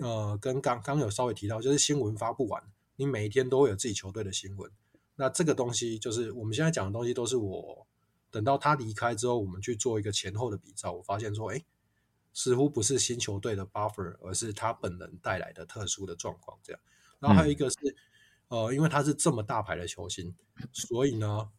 [0.00, 2.62] 呃，跟刚刚有稍微提到，就是新闻发布完，
[2.96, 4.70] 你每一天都会有自己球队的新闻。
[5.16, 7.86] 那这个东西就是我们现在讲的东西，都是我
[8.30, 11.64] 等到他离开之后，我们去做一个前后的比照，我发现说，哎。
[12.34, 16.56] 似乎不是新球队的 buffer，而是他本人带来的特殊的状况。
[16.62, 16.80] 这样，
[17.18, 17.76] 然后还有一个是，
[18.48, 20.34] 呃，因为他是这么大牌的球星，
[20.72, 21.50] 所以呢，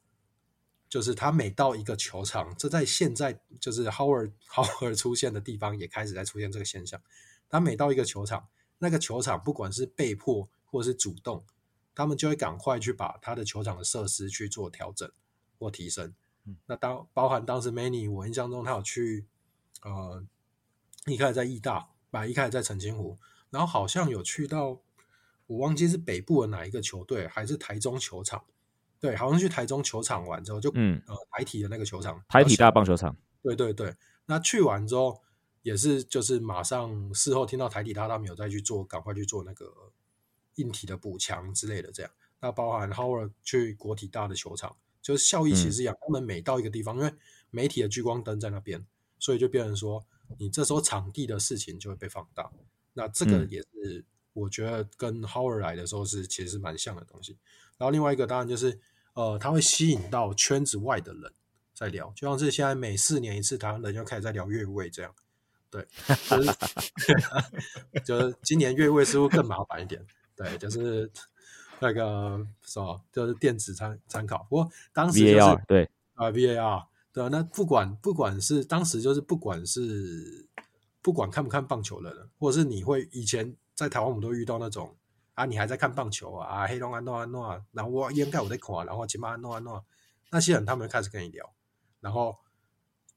[0.90, 7.02] 就是他每到一个球场，这在现在就是 Howard Howard 出现的地方也开始在出现这个现象。
[7.50, 8.48] 他每到一个球场，
[8.78, 11.46] 那个球场不管是被迫或是主动，
[11.96, 15.10] 他们就会赶快去把他的球场的设施去做调整
[15.58, 16.14] 或提升。
[16.66, 19.26] 那当包含当时 Many，我印象中他有去，
[19.84, 20.26] 呃。
[21.06, 23.18] 一开始在义大，把一开始在澄清湖，
[23.50, 24.82] 然后好像有去到，
[25.50, 28.46] 我忘记是北部的哪一个球队，还是台中球场，
[29.00, 31.02] 对，好像去台中球场玩之后，就嗯。
[31.08, 33.96] 呃台体的那个球场，台体大棒球场，对对对，
[34.28, 35.22] 那去完之后
[35.64, 39.92] 也是就是马上事后听到台体大他们有再去做，赶快去做那个
[40.56, 47.12] 硬体的补强之类的，这样，那包含 Howard 去国体大的球场，就是效益其实一样，他们每到一个地方，因为
[47.50, 48.86] 媒体的聚光灯在那边，
[49.18, 50.06] 所以就变成说。
[50.38, 52.52] 你这时候场地的事情就会被放大，
[52.94, 57.38] 那这个也是我觉得跟 Howard 来的时候是其实是蛮像的东西。
[57.78, 58.80] 然后另外一个当然就是，
[59.14, 61.32] 呃，他会吸引到圈子外的人
[61.74, 65.14] 在聊，就像是现在每四年一次，台湾人就开始在聊越位这样。
[65.70, 65.88] 对，
[66.30, 66.52] 就是
[68.04, 70.06] 就是今年越位似乎更麻烦一点。
[70.36, 71.12] 对，就是
[71.80, 74.46] 那个什么，就是电子参参考。
[74.50, 76.86] 不过当时就是对啊，VAR。
[77.12, 80.48] 对啊，那不管不管是当时就是不管是
[81.02, 84.94] 不管看不看棒球的人，或者是你会以前在台湾我们都遇到那种
[85.36, 89.86] 啊，你还在看棒球啊，黑龙安诺安诺，然后我掩盖我在看，然后起码安诺安诺
[90.32, 91.54] 那些人他们开始跟你聊，
[92.02, 92.36] 然后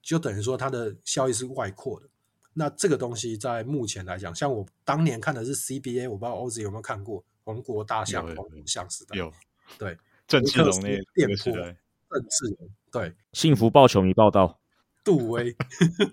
[0.01, 2.09] 就等于说它的效益是外扩的。
[2.55, 9.33] 那这个东西在目前来讲，像我当年看的是 CBA，我不知道 OZ 有没有看过《王国大象》《王国象时代》有。
[9.77, 9.99] 对。
[10.29, 12.71] 郑志龙那店铺郑志龙。
[12.91, 14.61] 对，幸福报球迷报道，
[15.05, 15.55] 杜威，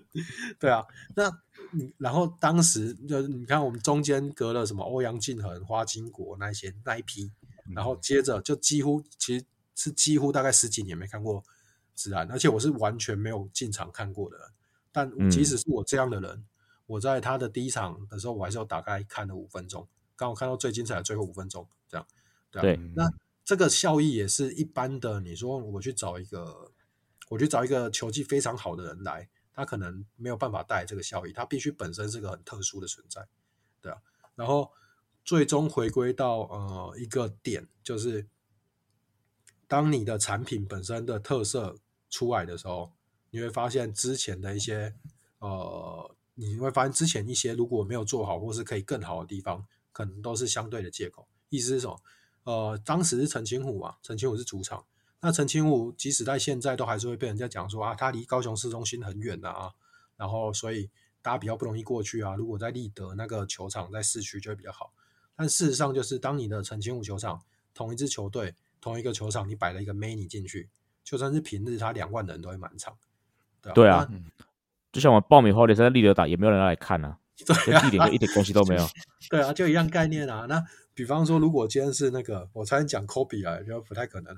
[0.58, 0.84] 对啊，
[1.14, 1.30] 那
[1.98, 7.30] 然后当时就你看，我们中间隔了什么欧阳靖恒、花金国那些那一批，
[7.74, 11.42] 然后接着就几乎其实是几乎大概十几年没看过
[11.94, 14.36] 自然，而且我是完全没有进场看过的。
[14.92, 16.44] 但即使是我这样的人，
[16.86, 22.06] 我在他的第一场的时候，我还是要打开看了五分钟，刚好看到最精彩的最后五分钟，这样
[22.50, 23.10] 对，那。
[23.42, 25.18] 这个效益也是一般的。
[25.18, 26.70] 你说我去找一个，
[27.30, 31.32] 我去找一个球技非常好的人来，他可能没有办法带来这个效益。
[31.32, 33.26] 他必须本身是个很特殊的存在，
[33.80, 33.98] 对啊。
[34.34, 34.70] 然后
[35.24, 38.26] 最终回归到呃一个点，就是
[39.68, 41.76] 当你的产品本身的特色
[42.08, 42.92] 出来的时候，
[43.30, 44.94] 你会发现之前的一些
[45.38, 51.28] 呃，你会发现之前一些如果没有做好或是可以更好的地方，可能都是相对的借口。
[51.50, 52.00] 意思是什么？
[52.44, 54.84] 呃，当时是陈清虎嘛，陈清虎是主场。
[55.20, 59.72] 那陈清武即使在现在都还是会被人家讲说啊，他离高雄市中心很远啊，
[60.16, 60.88] 然后所以
[61.22, 62.34] 大家比较不容易过去啊。
[62.34, 64.92] 如果在立德那个球场在市区就会比较好。
[65.36, 67.40] 但事实上就是，当你的陈清武球场
[67.72, 70.68] 同一支球队同一个球场，你摆了一个 many 进去，
[71.02, 72.94] 就算是平日，他两万人都会满场。
[73.74, 74.06] 对啊，
[74.92, 77.18] 就像我爆米花联赛在立德打，也没有人来看啊，
[77.64, 78.86] 跟地点一点关系都没有。
[79.30, 80.44] 对啊，就一样概念啊。
[80.46, 84.36] 那比方说，如果今天是那个，我才讲 Kobe 啊，就不太可能。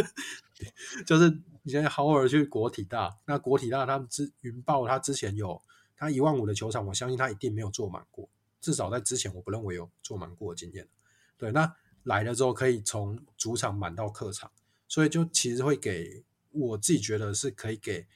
[1.04, 1.28] 就是
[1.62, 5.60] 你现在豪尔去国体大，那国体大他们之云豹，他之前有
[5.96, 8.28] 他一万五的球场，我相信他一定没有坐满过，
[8.60, 10.88] 至少在之前我不认为有坐满过的经验。
[11.36, 14.50] 对，那来了之后可以从主场满到客场，
[14.88, 18.06] 所以就其实会给我自己觉得是可以给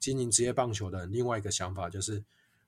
[0.00, 2.24] 经营职业棒球的另外一个想法，就是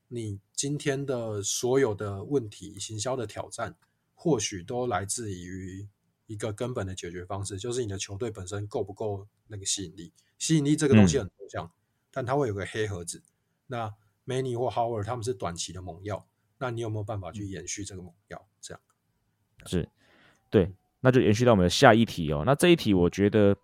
[0.08, 3.74] 你今天的所有的问题、行销的挑战。
[4.16, 5.86] 或许都来自于
[6.26, 10.12] 一个根本的解决方式，就是你的球队本身够不够那个吸引力。
[10.38, 11.70] 吸引力这个东西很抽象，
[12.10, 13.22] 但它会有个黑盒子。
[13.68, 13.94] 那
[14.26, 16.26] Many 或 Howard 他们是短期的猛药，
[16.58, 18.48] 那你有没有办法去延续这个猛药？
[18.60, 18.80] 这样
[19.66, 19.88] 是
[20.50, 22.42] 对，那就延续到我们的下一题哦。
[22.44, 23.56] 那这一题我觉得，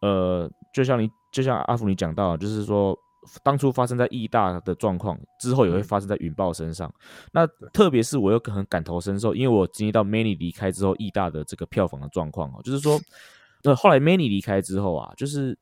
[0.00, 2.98] 呃，就像你就像阿福你讲到，就是说，
[3.42, 6.92] 当初发生在义大的状况，之后也会发生在云豹身上。
[7.32, 13.00] 那特别是我又很感同身受，因为我经历到 Many 离开之后，义大的这个票房的状况哦，就是说，
[13.64, 15.58] 呃，后来 Many 离开之后啊，就是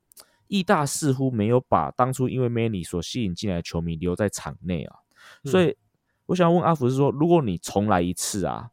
[0.48, 4.96] 义大似乎没有把当初因为 Many 所吸引进来的球迷留在场内啊。
[5.44, 5.76] 所以
[6.26, 8.68] 我想问阿福是说，如果你重来一次啊，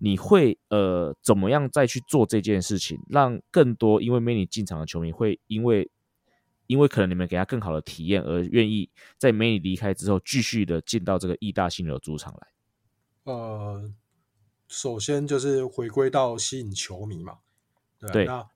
[0.00, 5.90] 你会呃怎么样再去做这件事情，让更多因为 Many 进场的球迷会因为。
[6.68, 13.32] 因为可能你们给他更好的体验，而愿意在美女离开之后，继续的进到这个义大新的主场来。
[13.32, 13.92] 呃，
[14.68, 17.38] 首先就是回归到吸引球迷嘛，
[18.12, 18.24] 对。
[18.26, 18.48] 那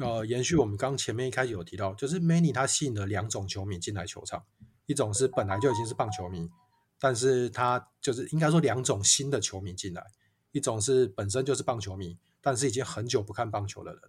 [0.00, 4.44] 呃，延续我们刚前面一开始有提到，就是 Many 它吸引了两种球迷进来球场，
[4.86, 6.50] 一种是本来就已经是棒球迷，
[6.98, 10.04] 但是他就是应该说两种新的球迷进来，
[10.50, 14.02] 一种是本身就是棒球迷，但是已经很久不看棒球的人。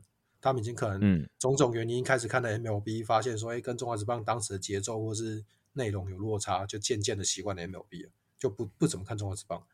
[0.46, 9.66] 他们已经可能种种原因开始看的 MLB，发现说，哎，跟中华职棒当时的节奏或是内容有落差，就渐渐的习惯了 MLB 了，就不不怎么看中华职棒。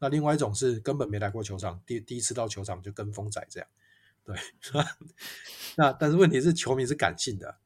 [0.00, 3.68] 那另外一种是根本没来过球场，第第一次到球场就跟风仔这样，
[4.24, 4.36] 对。
[5.78, 7.58] 那但是问题是，球迷是感性的，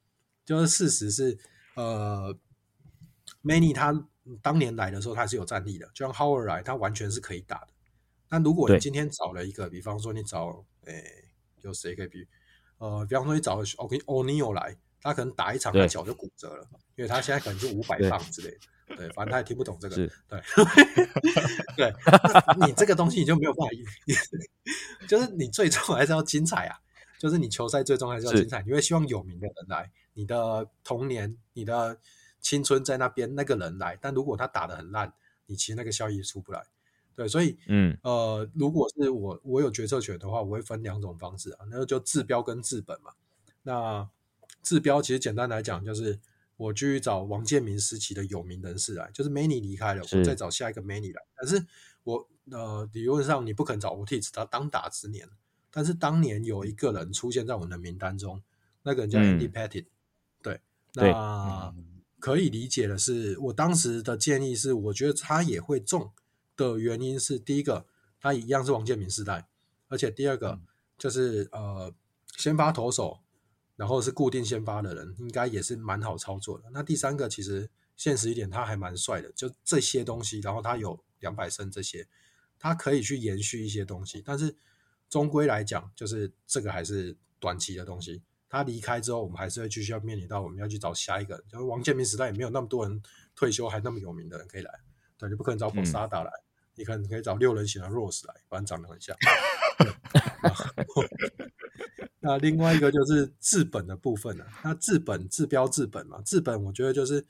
[0.45, 1.39] 就是事实是，
[1.77, 2.37] 呃
[3.43, 4.07] ，Many 他
[4.43, 7.69] 当年来的时候他是有战力的，就像 Howard 来，他完全是可以打的。
[8.29, 11.03] 那如果你今天找了一个，比方说你找，哎，
[11.63, 12.29] 有谁可以比？
[12.81, 16.67] 呃，比方说你找 OK O'Neal 来，他可能打一场他脚就骨折了，
[16.97, 18.51] 因为他现在可能就五百磅之类
[18.89, 20.41] 的，对，反正他也听不懂这个，对，
[21.77, 21.95] 对，
[22.67, 23.75] 你这个东西你就没有办法，
[25.07, 26.79] 就是你最终还是要精彩啊，
[27.19, 31.99] 就是你球赛最终还是要精彩，你会希望有名的人来，你的童年、你的
[32.41, 35.13] 青春在那边那个人来，但如果他打的很烂，
[35.45, 36.65] 你其实那个效益出不来。
[37.21, 43.13] 对，所以，嗯，呃，如果是我，我有决策权的话，我会分两种方式啊，那就治标跟治本嘛。
[43.63, 44.09] 那
[44.63, 46.19] 治标其实简单来讲，就是
[46.57, 51.21] 我去找王建民时期的有名人士来，就是 Many 离开了，我再找下一个 Many 来。
[51.37, 51.63] 但是
[52.05, 55.29] 我呃，理论上你不可能找 Otis，他当打之年，
[55.71, 58.43] 但是当年有一个人出现在我们的名单中，
[58.83, 59.85] 那个人叫 Andy Pettit。
[60.41, 60.59] 对，
[60.95, 61.75] 那
[62.19, 66.11] 可以理解的是，我当时的建议是，我觉得他也会中。
[66.61, 67.87] 的原因是，第一个，
[68.21, 69.49] 他一样是王建民时代，
[69.89, 70.61] 而且第二个
[70.99, 71.93] 就是呃，
[72.37, 73.19] 先发投手，
[73.77, 76.69] 然后是固定先发的人，应该也是蛮好操作的。
[76.73, 82.07] 那第三个，其实现实一点，他还蛮帅的，就这些东西，然后他有两百胜这些，
[82.59, 84.23] 他可以去延续一些东西。
[84.25, 84.55] 但是
[85.09, 88.23] 终归来讲，就是这个还是短期的东西。
[88.49, 91.39] 他离开之后，我们还是会继续要面临到我们要去找下一个。
[91.49, 93.01] 就是王建民时代也没有那么多人
[93.37, 94.81] 退休还那么有名的人可以来，
[95.17, 96.31] 对，你不可能找普萨达来。
[96.81, 99.15] 你可能可以找六人型的 Rose 来，反正长得很像。
[102.21, 104.47] 那另外一个就是治本的部分了。
[104.65, 107.27] 那治本治标治本嘛，治本我觉得就是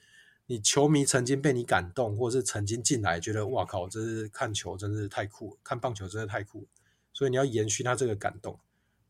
[0.46, 6.68] 你球迷曾经被你感动，或是曾经进来觉得哇靠，这是看球真是太酷了，看棒球真的太酷，
[7.12, 8.60] 所以你要延续他这个感动。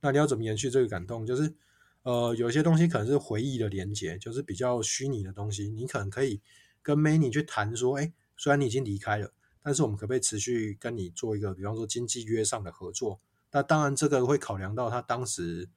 [0.01, 1.27] 那你要怎么延续这个感动？
[1.27, 1.53] 就是
[2.03, 5.69] 呃，有些东西可能是回忆的连接，就是比较虚拟的东西。
[5.69, 6.41] 你可能可以
[6.81, 9.35] 跟 Many 去谈说，哎，虽然你已经离开了。
[9.63, 13.21] 但是我们可不可以持续跟你做一个，比方说经济约上的合作？
[13.53, 15.69] 那当然这个会考量到他当时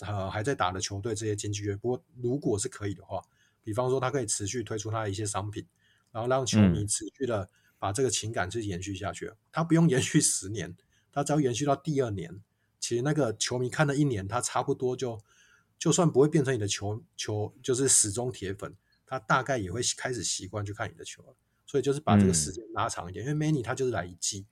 [0.00, 1.74] 呃还在打的球队这些经济约。
[1.76, 3.22] 不过如果是可以的话，
[3.62, 5.66] 比方说他可以持续推出他的一些商品，
[6.12, 9.32] 然后让球迷持续的把这个情感去延续下去。
[9.50, 10.76] 他不用延续十年，
[11.12, 12.40] 他只要延续到第二年，
[12.78, 15.20] 其实那个球迷看了一年，他差不多就
[15.78, 21.34] 就算不会变成你的球球就是始终铁粉，他大概也会开始习惯去看你的球了。
[21.66, 24.46] 所以就是把这个时间拉长一点，因为 Many 他就是来一季，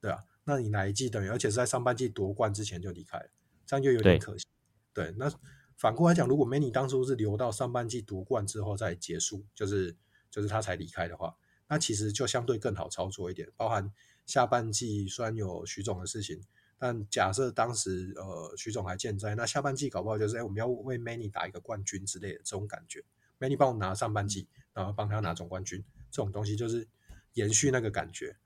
[0.00, 3.28] 对啊，那你来一季等于，而且是在上半季夺冠之前就离开了，
[3.66, 4.46] 这样就有点可惜。
[4.94, 5.30] 对，那
[5.76, 9.96] 反过来讲，如果 Many 当初是留到上半季夺冠之后再结束，就是
[10.30, 11.34] 就是他才离开的话，
[11.68, 13.50] 那其实就相对更好操作一点。
[13.56, 13.92] 包含
[14.24, 16.40] 下半季虽然有徐总的事情，
[16.78, 23.02] 但假设当时呃徐总还健在，那下半季搞不好就是哎我们要为 Many 打一个冠军之类的这种感觉
[23.40, 25.84] ，Many 帮我拿上半季，然后帮他拿总冠军。
[26.12, 26.86] 这种东西就是
[27.32, 28.36] 延续那个感觉，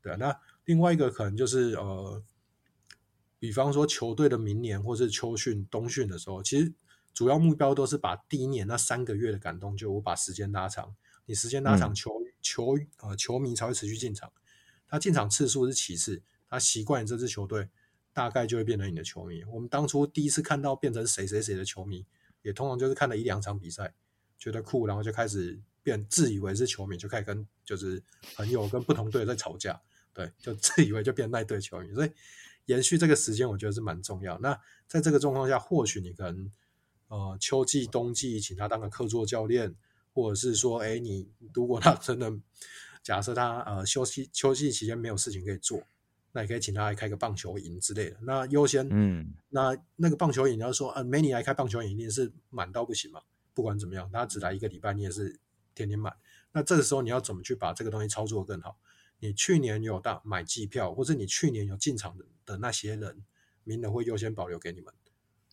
[0.00, 2.22] 对那另外一个可能就是呃，
[3.40, 6.72] 比方说球队的明年或是秋训、冬训的时候，其实
[7.12, 10.94] 主要目标都是把第一年那三个月的感动，就我把时间拉长。
[11.24, 14.32] 你时间拉长，球球呃球迷才会持续进场。
[14.86, 17.68] 他进场次数是其次，他习惯这支球队，
[18.12, 19.42] 大概就会变成你的球迷。
[19.46, 22.06] 我们当初第一次看到变成谁谁谁的球迷，
[22.42, 23.94] 也通常就是看了一两场比赛，
[24.38, 25.60] 觉得酷，然后就开始。
[25.86, 28.02] 变自以为是球迷，就开始跟就是
[28.34, 29.80] 朋友跟不同队在吵架，
[30.12, 32.10] 对，就自以为就变那队球迷，所以
[32.64, 34.36] 延续这个时间，我觉得是蛮重要。
[34.40, 36.50] 那在这个状况下，或许你可能
[37.06, 39.72] 呃秋季、冬季请他当个客座教练，
[40.12, 42.32] 或者是说，哎，你如果他真的
[43.04, 45.80] 假设他呃休息秋季期间没有事情可以做，
[46.32, 48.16] 那你可以请他来开个棒球营之类的。
[48.22, 53.20] 那优先，嗯，那那个棒球营，你要说呃，美女来开棒球营，一定是满到不行嘛？
[53.54, 55.38] 不管怎么样，他只来一个礼拜，你也是
[55.76, 56.12] 天天买。
[56.50, 58.76] 那这个时候你要怎么去把这个东西操作更好？
[59.20, 63.24] 你去年有大买机票，或者你去年有进场的那些人，
[63.64, 64.92] 名人会优先保留给你们，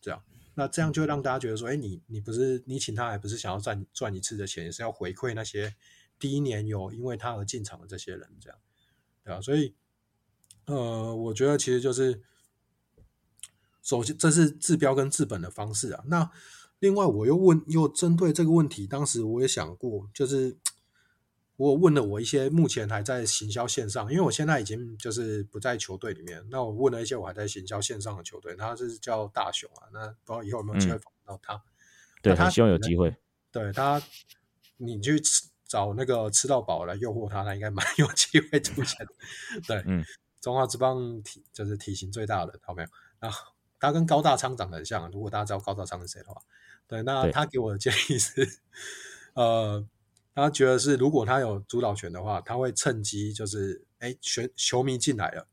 [0.00, 0.22] 这样。
[0.54, 5.74] 那这样就让大家觉得说，哎，你你不是你请他，还不是想要赚赚一次的钱，也是要回馈那些
[6.18, 8.58] 第一年有因为他而进场的这些人，这样，
[9.24, 9.40] 对吧？
[9.40, 9.74] 所以，
[10.66, 12.22] 呃，我觉得其实就是，
[13.82, 16.04] 首先这是治标跟治本的方式啊。
[16.06, 16.30] 那
[16.84, 20.58] 另外，我又问，又针对这个问题，当时我也想过，就是。
[21.56, 26.44] 我问了我一些目前还在行销线上，因为我现在已经就是不在球队里面。
[26.50, 31.62] 那我问了一些我还在行销线上的球队，他是叫大雄啊，那不知道以后有没有机会访到他。
[32.20, 33.16] 对他希望有机会。
[33.52, 34.02] 对他，
[34.78, 39.06] 你去吃找那个吃到饱来诱惑他，他应该蛮有机会出现。
[39.64, 40.04] 对，嗯，
[40.40, 42.88] 中华之棒体就是体型最大的，好没有？
[43.20, 46.42] 然后他跟高大昌长得很像，如果大家知道高大昌是谁的话，
[46.86, 48.60] 对，那他给我的建议是，
[49.34, 49.86] 呃。
[50.36, 55.46] 他觉得是，如果他有主导权的话，他会趁机就是，哎，选球迷进来了，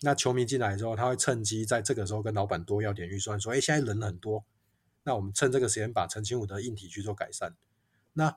[0.00, 4.42] 那球迷进来之后，他会趁机在这个时候跟老板多要点预算，说，哎，现在人很多，
[5.02, 7.54] 那我们趁这个时间把陈清武的硬体去做改善。
[8.14, 8.34] 那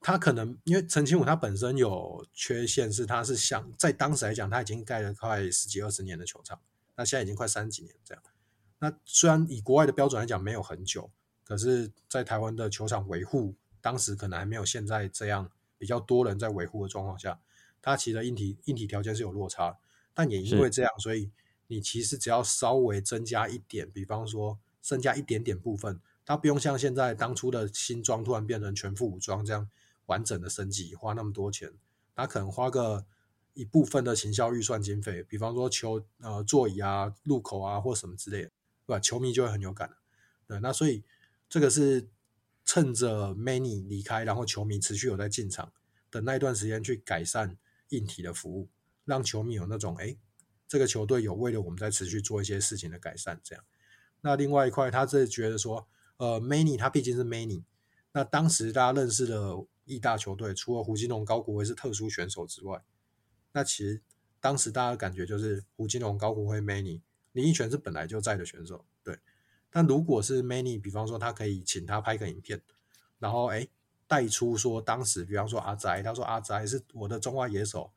[0.00, 6.60] 他可能因为陈清武他本身有缺陷，是他是想在当时来讲，他已经盖了快十几二十年的球场，
[6.96, 8.22] 那现在已经快三十几年这样。
[8.80, 11.08] 那虽然以国外的标准来讲没有很久，
[11.46, 13.54] 可是在台湾的球场维护。
[13.82, 17.38] 当时可能还没有现在这样比较多人在维护的状况下，
[17.80, 19.78] 它其实硬体硬体条件是有落差，
[20.12, 21.30] 但也因为这样，所以
[21.68, 29.70] 你其实只要稍微增加一点，比方说增加一点点部分，它不用像现在当初的新装突然变成全副武装这样
[30.06, 31.72] 完整的升级，花那么多钱，
[32.16, 33.06] 它可能花个
[33.54, 38.50] 一部分的行销预算经费，比方说球呃座椅啊、入口啊或什么之类的，
[38.84, 38.98] 对吧？
[38.98, 39.92] 球迷就会很有感
[40.48, 41.04] 对，那所以
[41.48, 42.08] 这个是。
[42.68, 45.72] 趁着 Many 离开，然后球迷持续有在进场
[46.10, 47.56] 的那一段时间，去改善
[47.90, 48.68] 硬体的服务，
[49.04, 50.16] 让球迷有那种哎，
[50.66, 53.40] 这个球队有为了我们在持续做一些事情的改善。
[53.44, 53.64] 这样，
[54.20, 55.86] 那另外一块，他是觉得说，
[56.16, 57.62] 呃，Many 他毕竟是 Many，
[58.10, 62.82] 那当时大家认识的义大球队，除了胡金龙、高国辉是特殊选手之外，
[63.52, 64.02] 那其实
[64.40, 68.84] 当时大家的感觉就是胡金龙、高国辉、Many 林奕泉是本来就在的选手，
[69.76, 72.62] 那如果是 Many，比方说他可以请他拍个影片，
[73.18, 73.68] 然后哎
[74.06, 77.92] 带出说当时，比方说阿宅，他说阿宅是我的中华野手，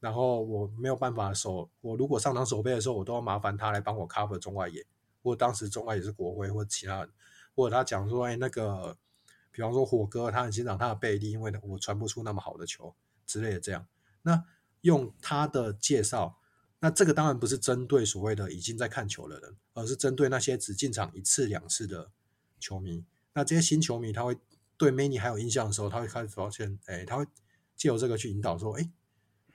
[0.00, 4.86] 然后我没有办法守，我如果上场守备的时候，我都要麻烦他来帮我 cover 中外野，
[5.22, 7.10] 或当时中外野是国徽或其他人，
[7.54, 8.96] 或者他讲说哎那个，
[9.50, 12.94] 比方说火哥他很欣赏他的背力，因为我传不出那么好的球
[13.26, 13.86] 之类的这样，
[14.22, 14.42] 那
[14.80, 16.37] 用他的介绍。
[16.80, 22.10] 那这个当然不是针对所谓的已经在看球的人，而是针对那些只进场一次两次的
[22.60, 23.04] 球迷。
[23.34, 24.36] 那这些新球迷他会
[24.76, 27.26] 对 Many 还有印象的时候，他会开始发现，哎，他会
[27.76, 28.90] 借由这个去引导说，哎，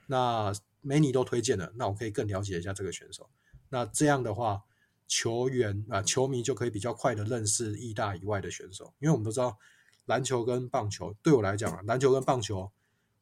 [0.06, 0.52] 那
[0.82, 3.30] Many 都推荐了，那我可以更了解一下这个选手。
[3.70, 4.62] 那这样的话，
[5.08, 9.58] 球员啊，球迷就可以比较快的认识意大以外的选手，因为我们都知道
[10.04, 12.70] 篮球跟棒球，对我来讲啊，篮球跟棒球。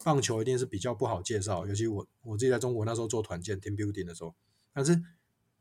[0.05, 4.35] 棒球一定是比较不好介绍，尤其我我自己在中国那时候做团建 team building 的时候，
[4.73, 5.01] 但是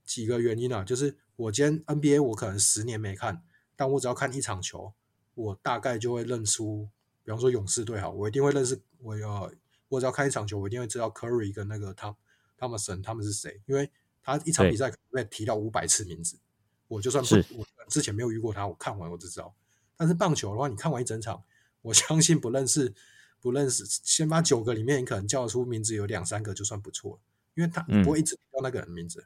[0.03, 3.43] 几个原因啊，就是我今天 NBA 我可能十年没看，
[3.75, 4.93] 但我只要看一场球，
[5.35, 6.89] 我大概就会认出，
[7.23, 9.51] 比方说勇士队好，我一定会认识，我要
[9.89, 12.15] 我只要看一场球，我一定会知道 Curry 跟那个汤
[12.57, 13.91] 汤姆森他们是谁，因为
[14.23, 16.39] 他一场比赛可能会提到五百次名字，
[16.87, 19.53] 我就算不我之前没有遇过他，我看完我就知道。
[19.97, 21.43] 但是棒球的话，你看完一整场，
[21.83, 22.93] 我相信不认识。
[23.41, 27.21] 不认识，先把九个里面，你可能叫得出名字有两三个就算不错了，
[27.55, 29.25] 因为他不会一直叫那个人名字，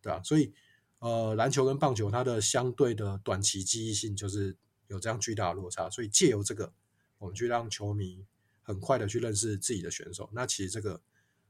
[0.00, 0.20] 对吧？
[0.24, 0.52] 所以，
[0.98, 4.56] 呃，篮球跟棒球它的相对的短期记忆性就是
[4.88, 6.72] 有这样巨大的落差，所以借由这个，
[7.18, 8.26] 我们去让球迷
[8.62, 11.00] 很快的去认识自己的选手，那其实这个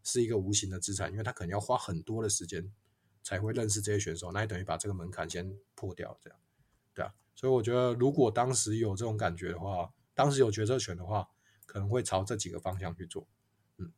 [0.03, 2.71] 是一个无形的资产，因为他可能要花很多的时间
[3.23, 6.39] 才会认识这些选手，那也等于把这个门槛先破掉，这样，
[6.93, 7.15] 对啊。
[7.35, 11.27] 所以我觉得，如果当时有这种感觉的话，当时有决策权的话。
[11.73, 13.27] 可能会朝这几个方向去做，
[13.79, 13.91] 嗯，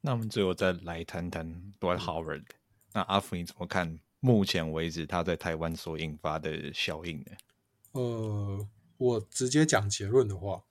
[0.00, 2.44] 那我们最后再来谈谈 Dwight Howard。
[2.92, 4.00] 那阿福你怎么看？
[4.18, 7.26] 目前为止他在台湾所引发的效应呢？
[7.92, 10.64] 呃，我直接讲结论的话，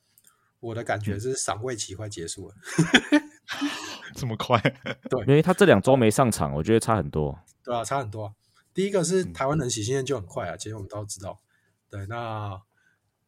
[0.59, 2.55] 我的感觉是赏味期快结束了，
[4.13, 4.59] 这么快？
[5.09, 7.39] 对，因为他这两周没上场，我觉得差很多。
[7.63, 8.35] 对啊，差很多。
[8.73, 11.39] 第一个是台湾人喜新验就很快啊，其实我们都知道。
[11.89, 12.61] 对，那。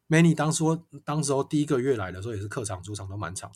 [0.08, 3.50] Many 当初当时候第一个月来的时候也是客场主场都满场，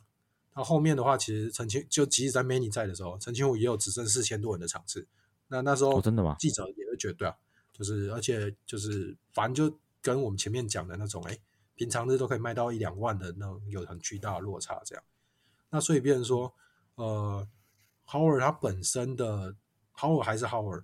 [0.54, 5.06] 那后面的话其实陈清就即使在 Many 在的时候，陈清武也有只剩四千多人的场次。
[5.46, 6.36] 那那时候真的吗？
[6.38, 7.36] 记者也会觉得对啊，
[7.72, 11.38] 就是而且就是反正就跟我们前面讲的那种，哎，
[11.76, 15.04] 平常日都可以卖到一两万的那种，有很巨大的落差这样。
[15.70, 16.52] 那所以变成说，
[16.96, 17.46] 呃
[18.06, 19.54] ，Howard 他本身的
[19.94, 20.82] Howard 还是 Howard，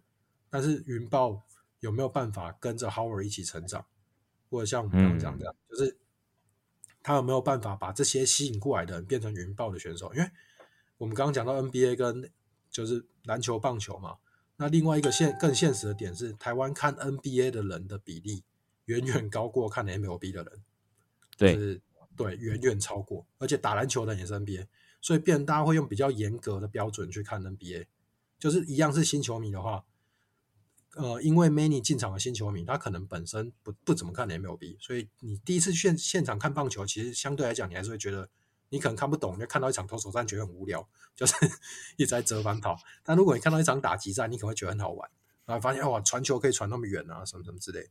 [0.49, 1.43] 但是云豹
[1.81, 3.85] 有没有办法跟着 Howard 一起成长？
[4.49, 5.97] 或者像我们刚刚讲的，就是
[7.03, 10.13] 他有没有办法把这些吸引过来的人变成云豹的选手？
[10.15, 10.31] 因为
[10.99, 12.31] 我们刚刚讲到 NBA 跟
[12.71, 14.17] 就是篮球、棒球嘛，
[14.57, 18.45] 那另外一个现更现实的点是，台湾看 NBA 的人的比例
[18.87, 20.63] 远远高过看 MLB 的人，
[21.37, 21.81] 对，
[22.17, 24.67] 对，远远超过，而且打篮球的也是 NBA，
[25.01, 27.87] 所以变大家会用比较严格的标准去看 NBA，
[28.39, 29.85] 就是一样是新球迷的话。
[30.97, 38.31] 呃，因为 Many 进场的新球迷，他可能本身不不怎么看 MLB，所以你第一次现现场看棒球，其实相对来讲，你还是会觉得
[38.71, 41.35] 你可能看不懂，就看到一场投手战觉得很无聊，就是
[41.99, 42.79] 一直在折返跑。
[43.05, 45.11] 但如果你看到一场打击战，你可能会觉得很好玩，
[45.45, 47.91] 然后发现哇，传球可以传那么远啊，什么什么之类。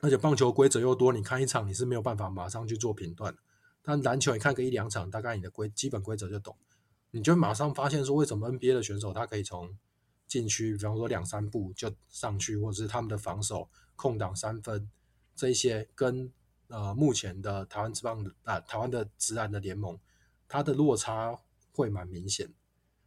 [0.00, 3.34] 而且棒球规则又多，你看一场你是没有办法马上去做评断。
[3.82, 6.54] 但篮球你看个一两场，大概你的规基本规则就懂，
[7.12, 9.74] 你就马上发现说，为什么 NBA 的选手他可以从
[10.28, 14.90] 禁区，比方说两三步就上去，或者是他们的防守空档三分，
[15.36, 16.28] 这一些跟
[16.68, 19.96] 呃目前的台湾之棒啊台湾的直男的联盟，
[20.48, 21.38] 它的落差
[21.72, 22.48] 会蛮明显。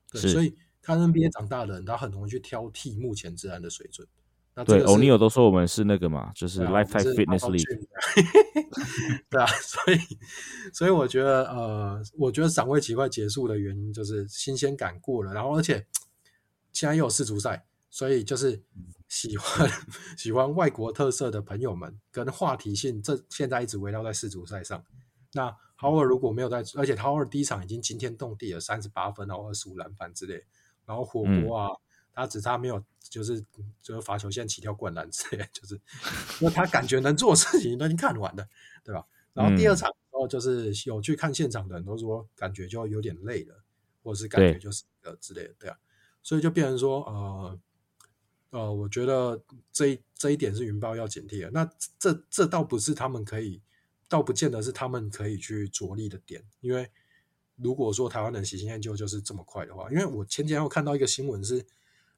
[0.09, 4.07] 对，所以看 NBA 长大的人，他很容易去挑剔目前直男的水准。
[4.55, 7.87] 那对，欧尼尔都说我们是那个嘛，就是 Lifetime Fitness League。
[9.29, 9.97] 对啊，所以
[10.73, 15.85] 所以我觉得呃，我觉得赏味期快结束的原因就是新鲜感过了，然后而且。
[16.79, 18.63] 现在又有世足赛，所以就是
[19.09, 19.69] 喜欢
[20.17, 24.81] 喜欢外国特色的朋友们跟话题性，这现在一直围绕在世足赛上。
[25.33, 30.45] 那 Howard 如果没有在，而且 Howard 第一场已经惊天动地了，三十八分，然后二十五篮板之类，
[30.85, 31.67] 然后火锅啊，
[32.13, 33.43] 他只差没有就是
[33.81, 35.77] 就是罚球线起跳灌篮之类，就是
[36.39, 38.47] 那他感觉能做的事情都已经看完了，
[38.85, 39.05] 对吧？
[39.33, 43.61] 然后第二场然后就是有去看现场的人都说感觉就有点累了，
[44.01, 45.77] 或者是感觉就是呃之类的，对啊。
[46.21, 47.59] 所以就变成说，呃，
[48.51, 49.41] 呃，我觉得
[49.71, 51.49] 这这一点是云豹要警惕的。
[51.51, 51.67] 那
[51.97, 53.61] 这这倒不是他们可以，
[54.07, 56.43] 倒不见得是他们可以去着力的点。
[56.59, 56.91] 因为
[57.55, 61.65] 如果说台湾人喜新厌旧就是这么快的话，因为我前几天我看到一个新闻是，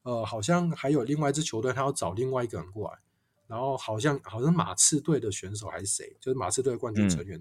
[0.02, 2.98] 呃，好像还有另外一支球队，他要找另外一个人过来，
[3.46, 7.40] 然后好像好像马刺队的选手还是谁，就是马刺队的冠军成员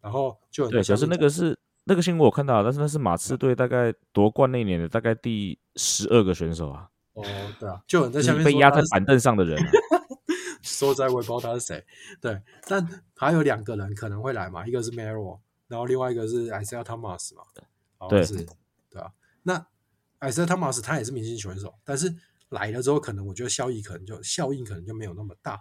[0.00, 1.56] 然后就对，可是那个是。
[1.88, 6.86] 那个新闻我看到，但是那是马刺队大概夺冠那年的大概第十二个选手啊。
[7.14, 7.24] 哦，
[7.58, 9.58] 对啊，就很在下面被压在板凳上的人，
[10.62, 11.82] 说在我也不知道他是谁。
[12.20, 12.86] 对，但
[13.16, 17.42] 还有两个人可能会来嘛，一个是 Mero，然后另外一个是 Isaiah Thomas 嘛。
[18.08, 18.46] 对，是，
[18.90, 19.10] 对啊。
[19.42, 19.66] 那
[20.20, 22.14] Isaiah Thomas 他也是明星选手，但是
[22.50, 25.60] 来了之后，可能我觉得效益可能就效应可能就没有那么大。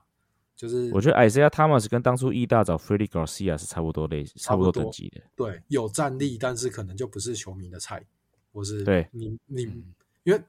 [0.58, 5.22] 就是我觉得 Isaiah Thomas 跟当初一大找 Freddie Garcia 是差不多类，差不多等级的。
[5.36, 8.04] 对，有战力，但是可能就不是球迷的菜，
[8.52, 9.62] 或是对你你，
[10.24, 10.42] 因为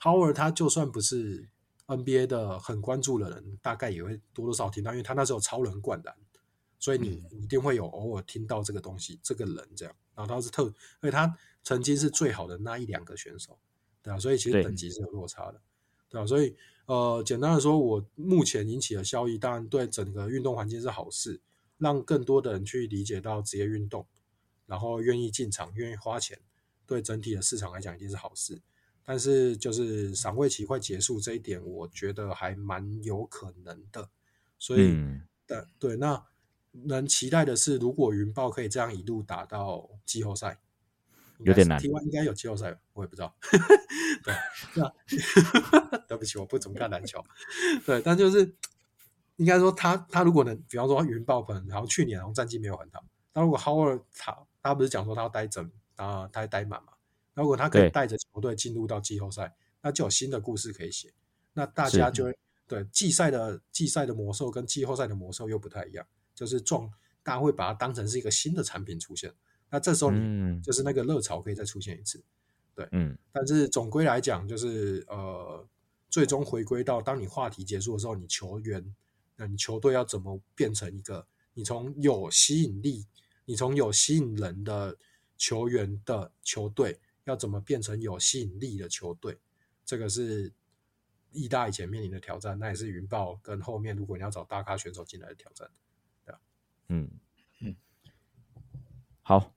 [0.00, 1.48] Howard 他就算不是
[1.88, 6.14] NBA 的很关注的人，大概也会多多少听到，因为他那时候超人灌篮，
[6.78, 9.92] 所以你一定会有偶尔听到这个东西，这个人这样。
[10.14, 10.62] 然后他是特，
[11.00, 13.58] 所以他曾经是最好的那一两个选手，
[14.00, 15.60] 对啊，所以其实等级是有落差的，
[16.08, 16.54] 对啊，所以。
[16.86, 21.40] 呃，简单的说，我目前引起的效益，当然对整个运动环境是好事，
[21.78, 24.06] 让更多的人去理解到职业运动，
[24.66, 26.38] 然后愿意进场，愿意花钱，
[26.86, 28.60] 对整体的市场来讲一定是好事。
[29.04, 34.08] 但是就是赏味期快结束这一点，我觉得还蛮有可能的。
[34.58, 34.96] 所以，
[35.46, 36.24] 但对，那
[36.72, 40.58] 能期待的是，如果云豹可以这样一路打到季后赛。
[41.40, 43.34] 有点难，T1 应该有季后赛，我也不知道。
[44.24, 44.34] 对，
[44.74, 47.22] 那 对不起，我不怎么看篮球。
[47.84, 48.54] 对，但就是
[49.36, 56.92] 应该说，他他如果能，比方说云爆棚，然后去年然后战绩没有很好，那如果 Howard 他他不是讲说他要待整啊，他待满嘛？
[57.34, 61.12] 那如果他可以带着球队进入到季后赛，那就有新的故事可以写。
[61.52, 66.90] 那大家就会对季赛的季赛的魔兽跟季后赛的魔兽又不太一样，就是撞
[67.22, 69.32] 大家会把它当成是一个新的产品出现。
[69.70, 72.22] 那这时候你就是那个热潮可以再出现一次，
[72.74, 75.66] 对，嗯，但是总归来讲，就是呃，
[76.08, 78.94] 最终回归到当你话题结束的时候，你球员，
[79.36, 83.06] 那你球队要怎么变成一个你从有吸引力，
[83.44, 84.96] 你从有吸引人的
[85.36, 89.38] 球员的球队，要怎么变成有吸引力的球队？
[89.84, 90.52] 这个是
[91.32, 95.68] 意大以前面临的挑战，那也是云豹跟后面如果你要找大咖选手进来的挑战，
[96.24, 96.34] 对
[96.88, 97.10] 嗯。
[97.60, 97.74] 嗯，
[99.22, 99.55] 好，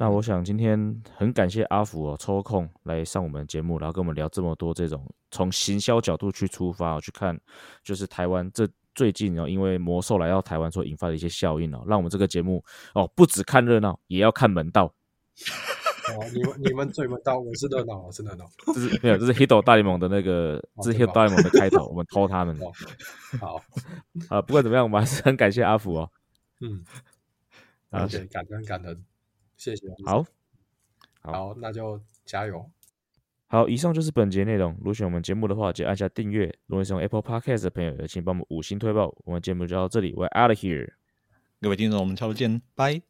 [0.00, 7.38] 那我想今天很感谢阿福哦，抽空来上我们节目，然后跟我们聊这么多这种从行销角度去出发去看，
[7.84, 14.86] 就是台湾这最近哦，因为魔兽来到台湾所引发的一些效应哦，让我们这个节目哦，不只看热闹，也要看门道。
[14.86, 18.46] 哦，你们你们最门道，我是热闹，我是热闹。
[18.72, 22.58] 这是没有，这是 Hito 大联盟的那个，这是 Hito 大联盟的开头，我们偷他们。
[23.38, 23.62] 好，
[24.30, 26.10] 啊，不管怎么样，我们还是很感谢阿福哦。
[26.60, 29.04] 嗯，谢，感恩感恩，
[29.60, 29.86] 谢谢。
[30.06, 30.24] 好，
[31.20, 32.64] 好，那就加油。
[33.46, 34.72] 好，以上就是本节内容。
[34.78, 36.46] 如果喜欢我们节目的话，就按下订阅。
[36.66, 39.14] 如果是用 Apple Podcast 的朋友，也请帮我们五星推爆。
[39.24, 40.94] 我们节目就到这里，We're out of here。
[41.60, 43.09] 各位听众，我们下周见，拜。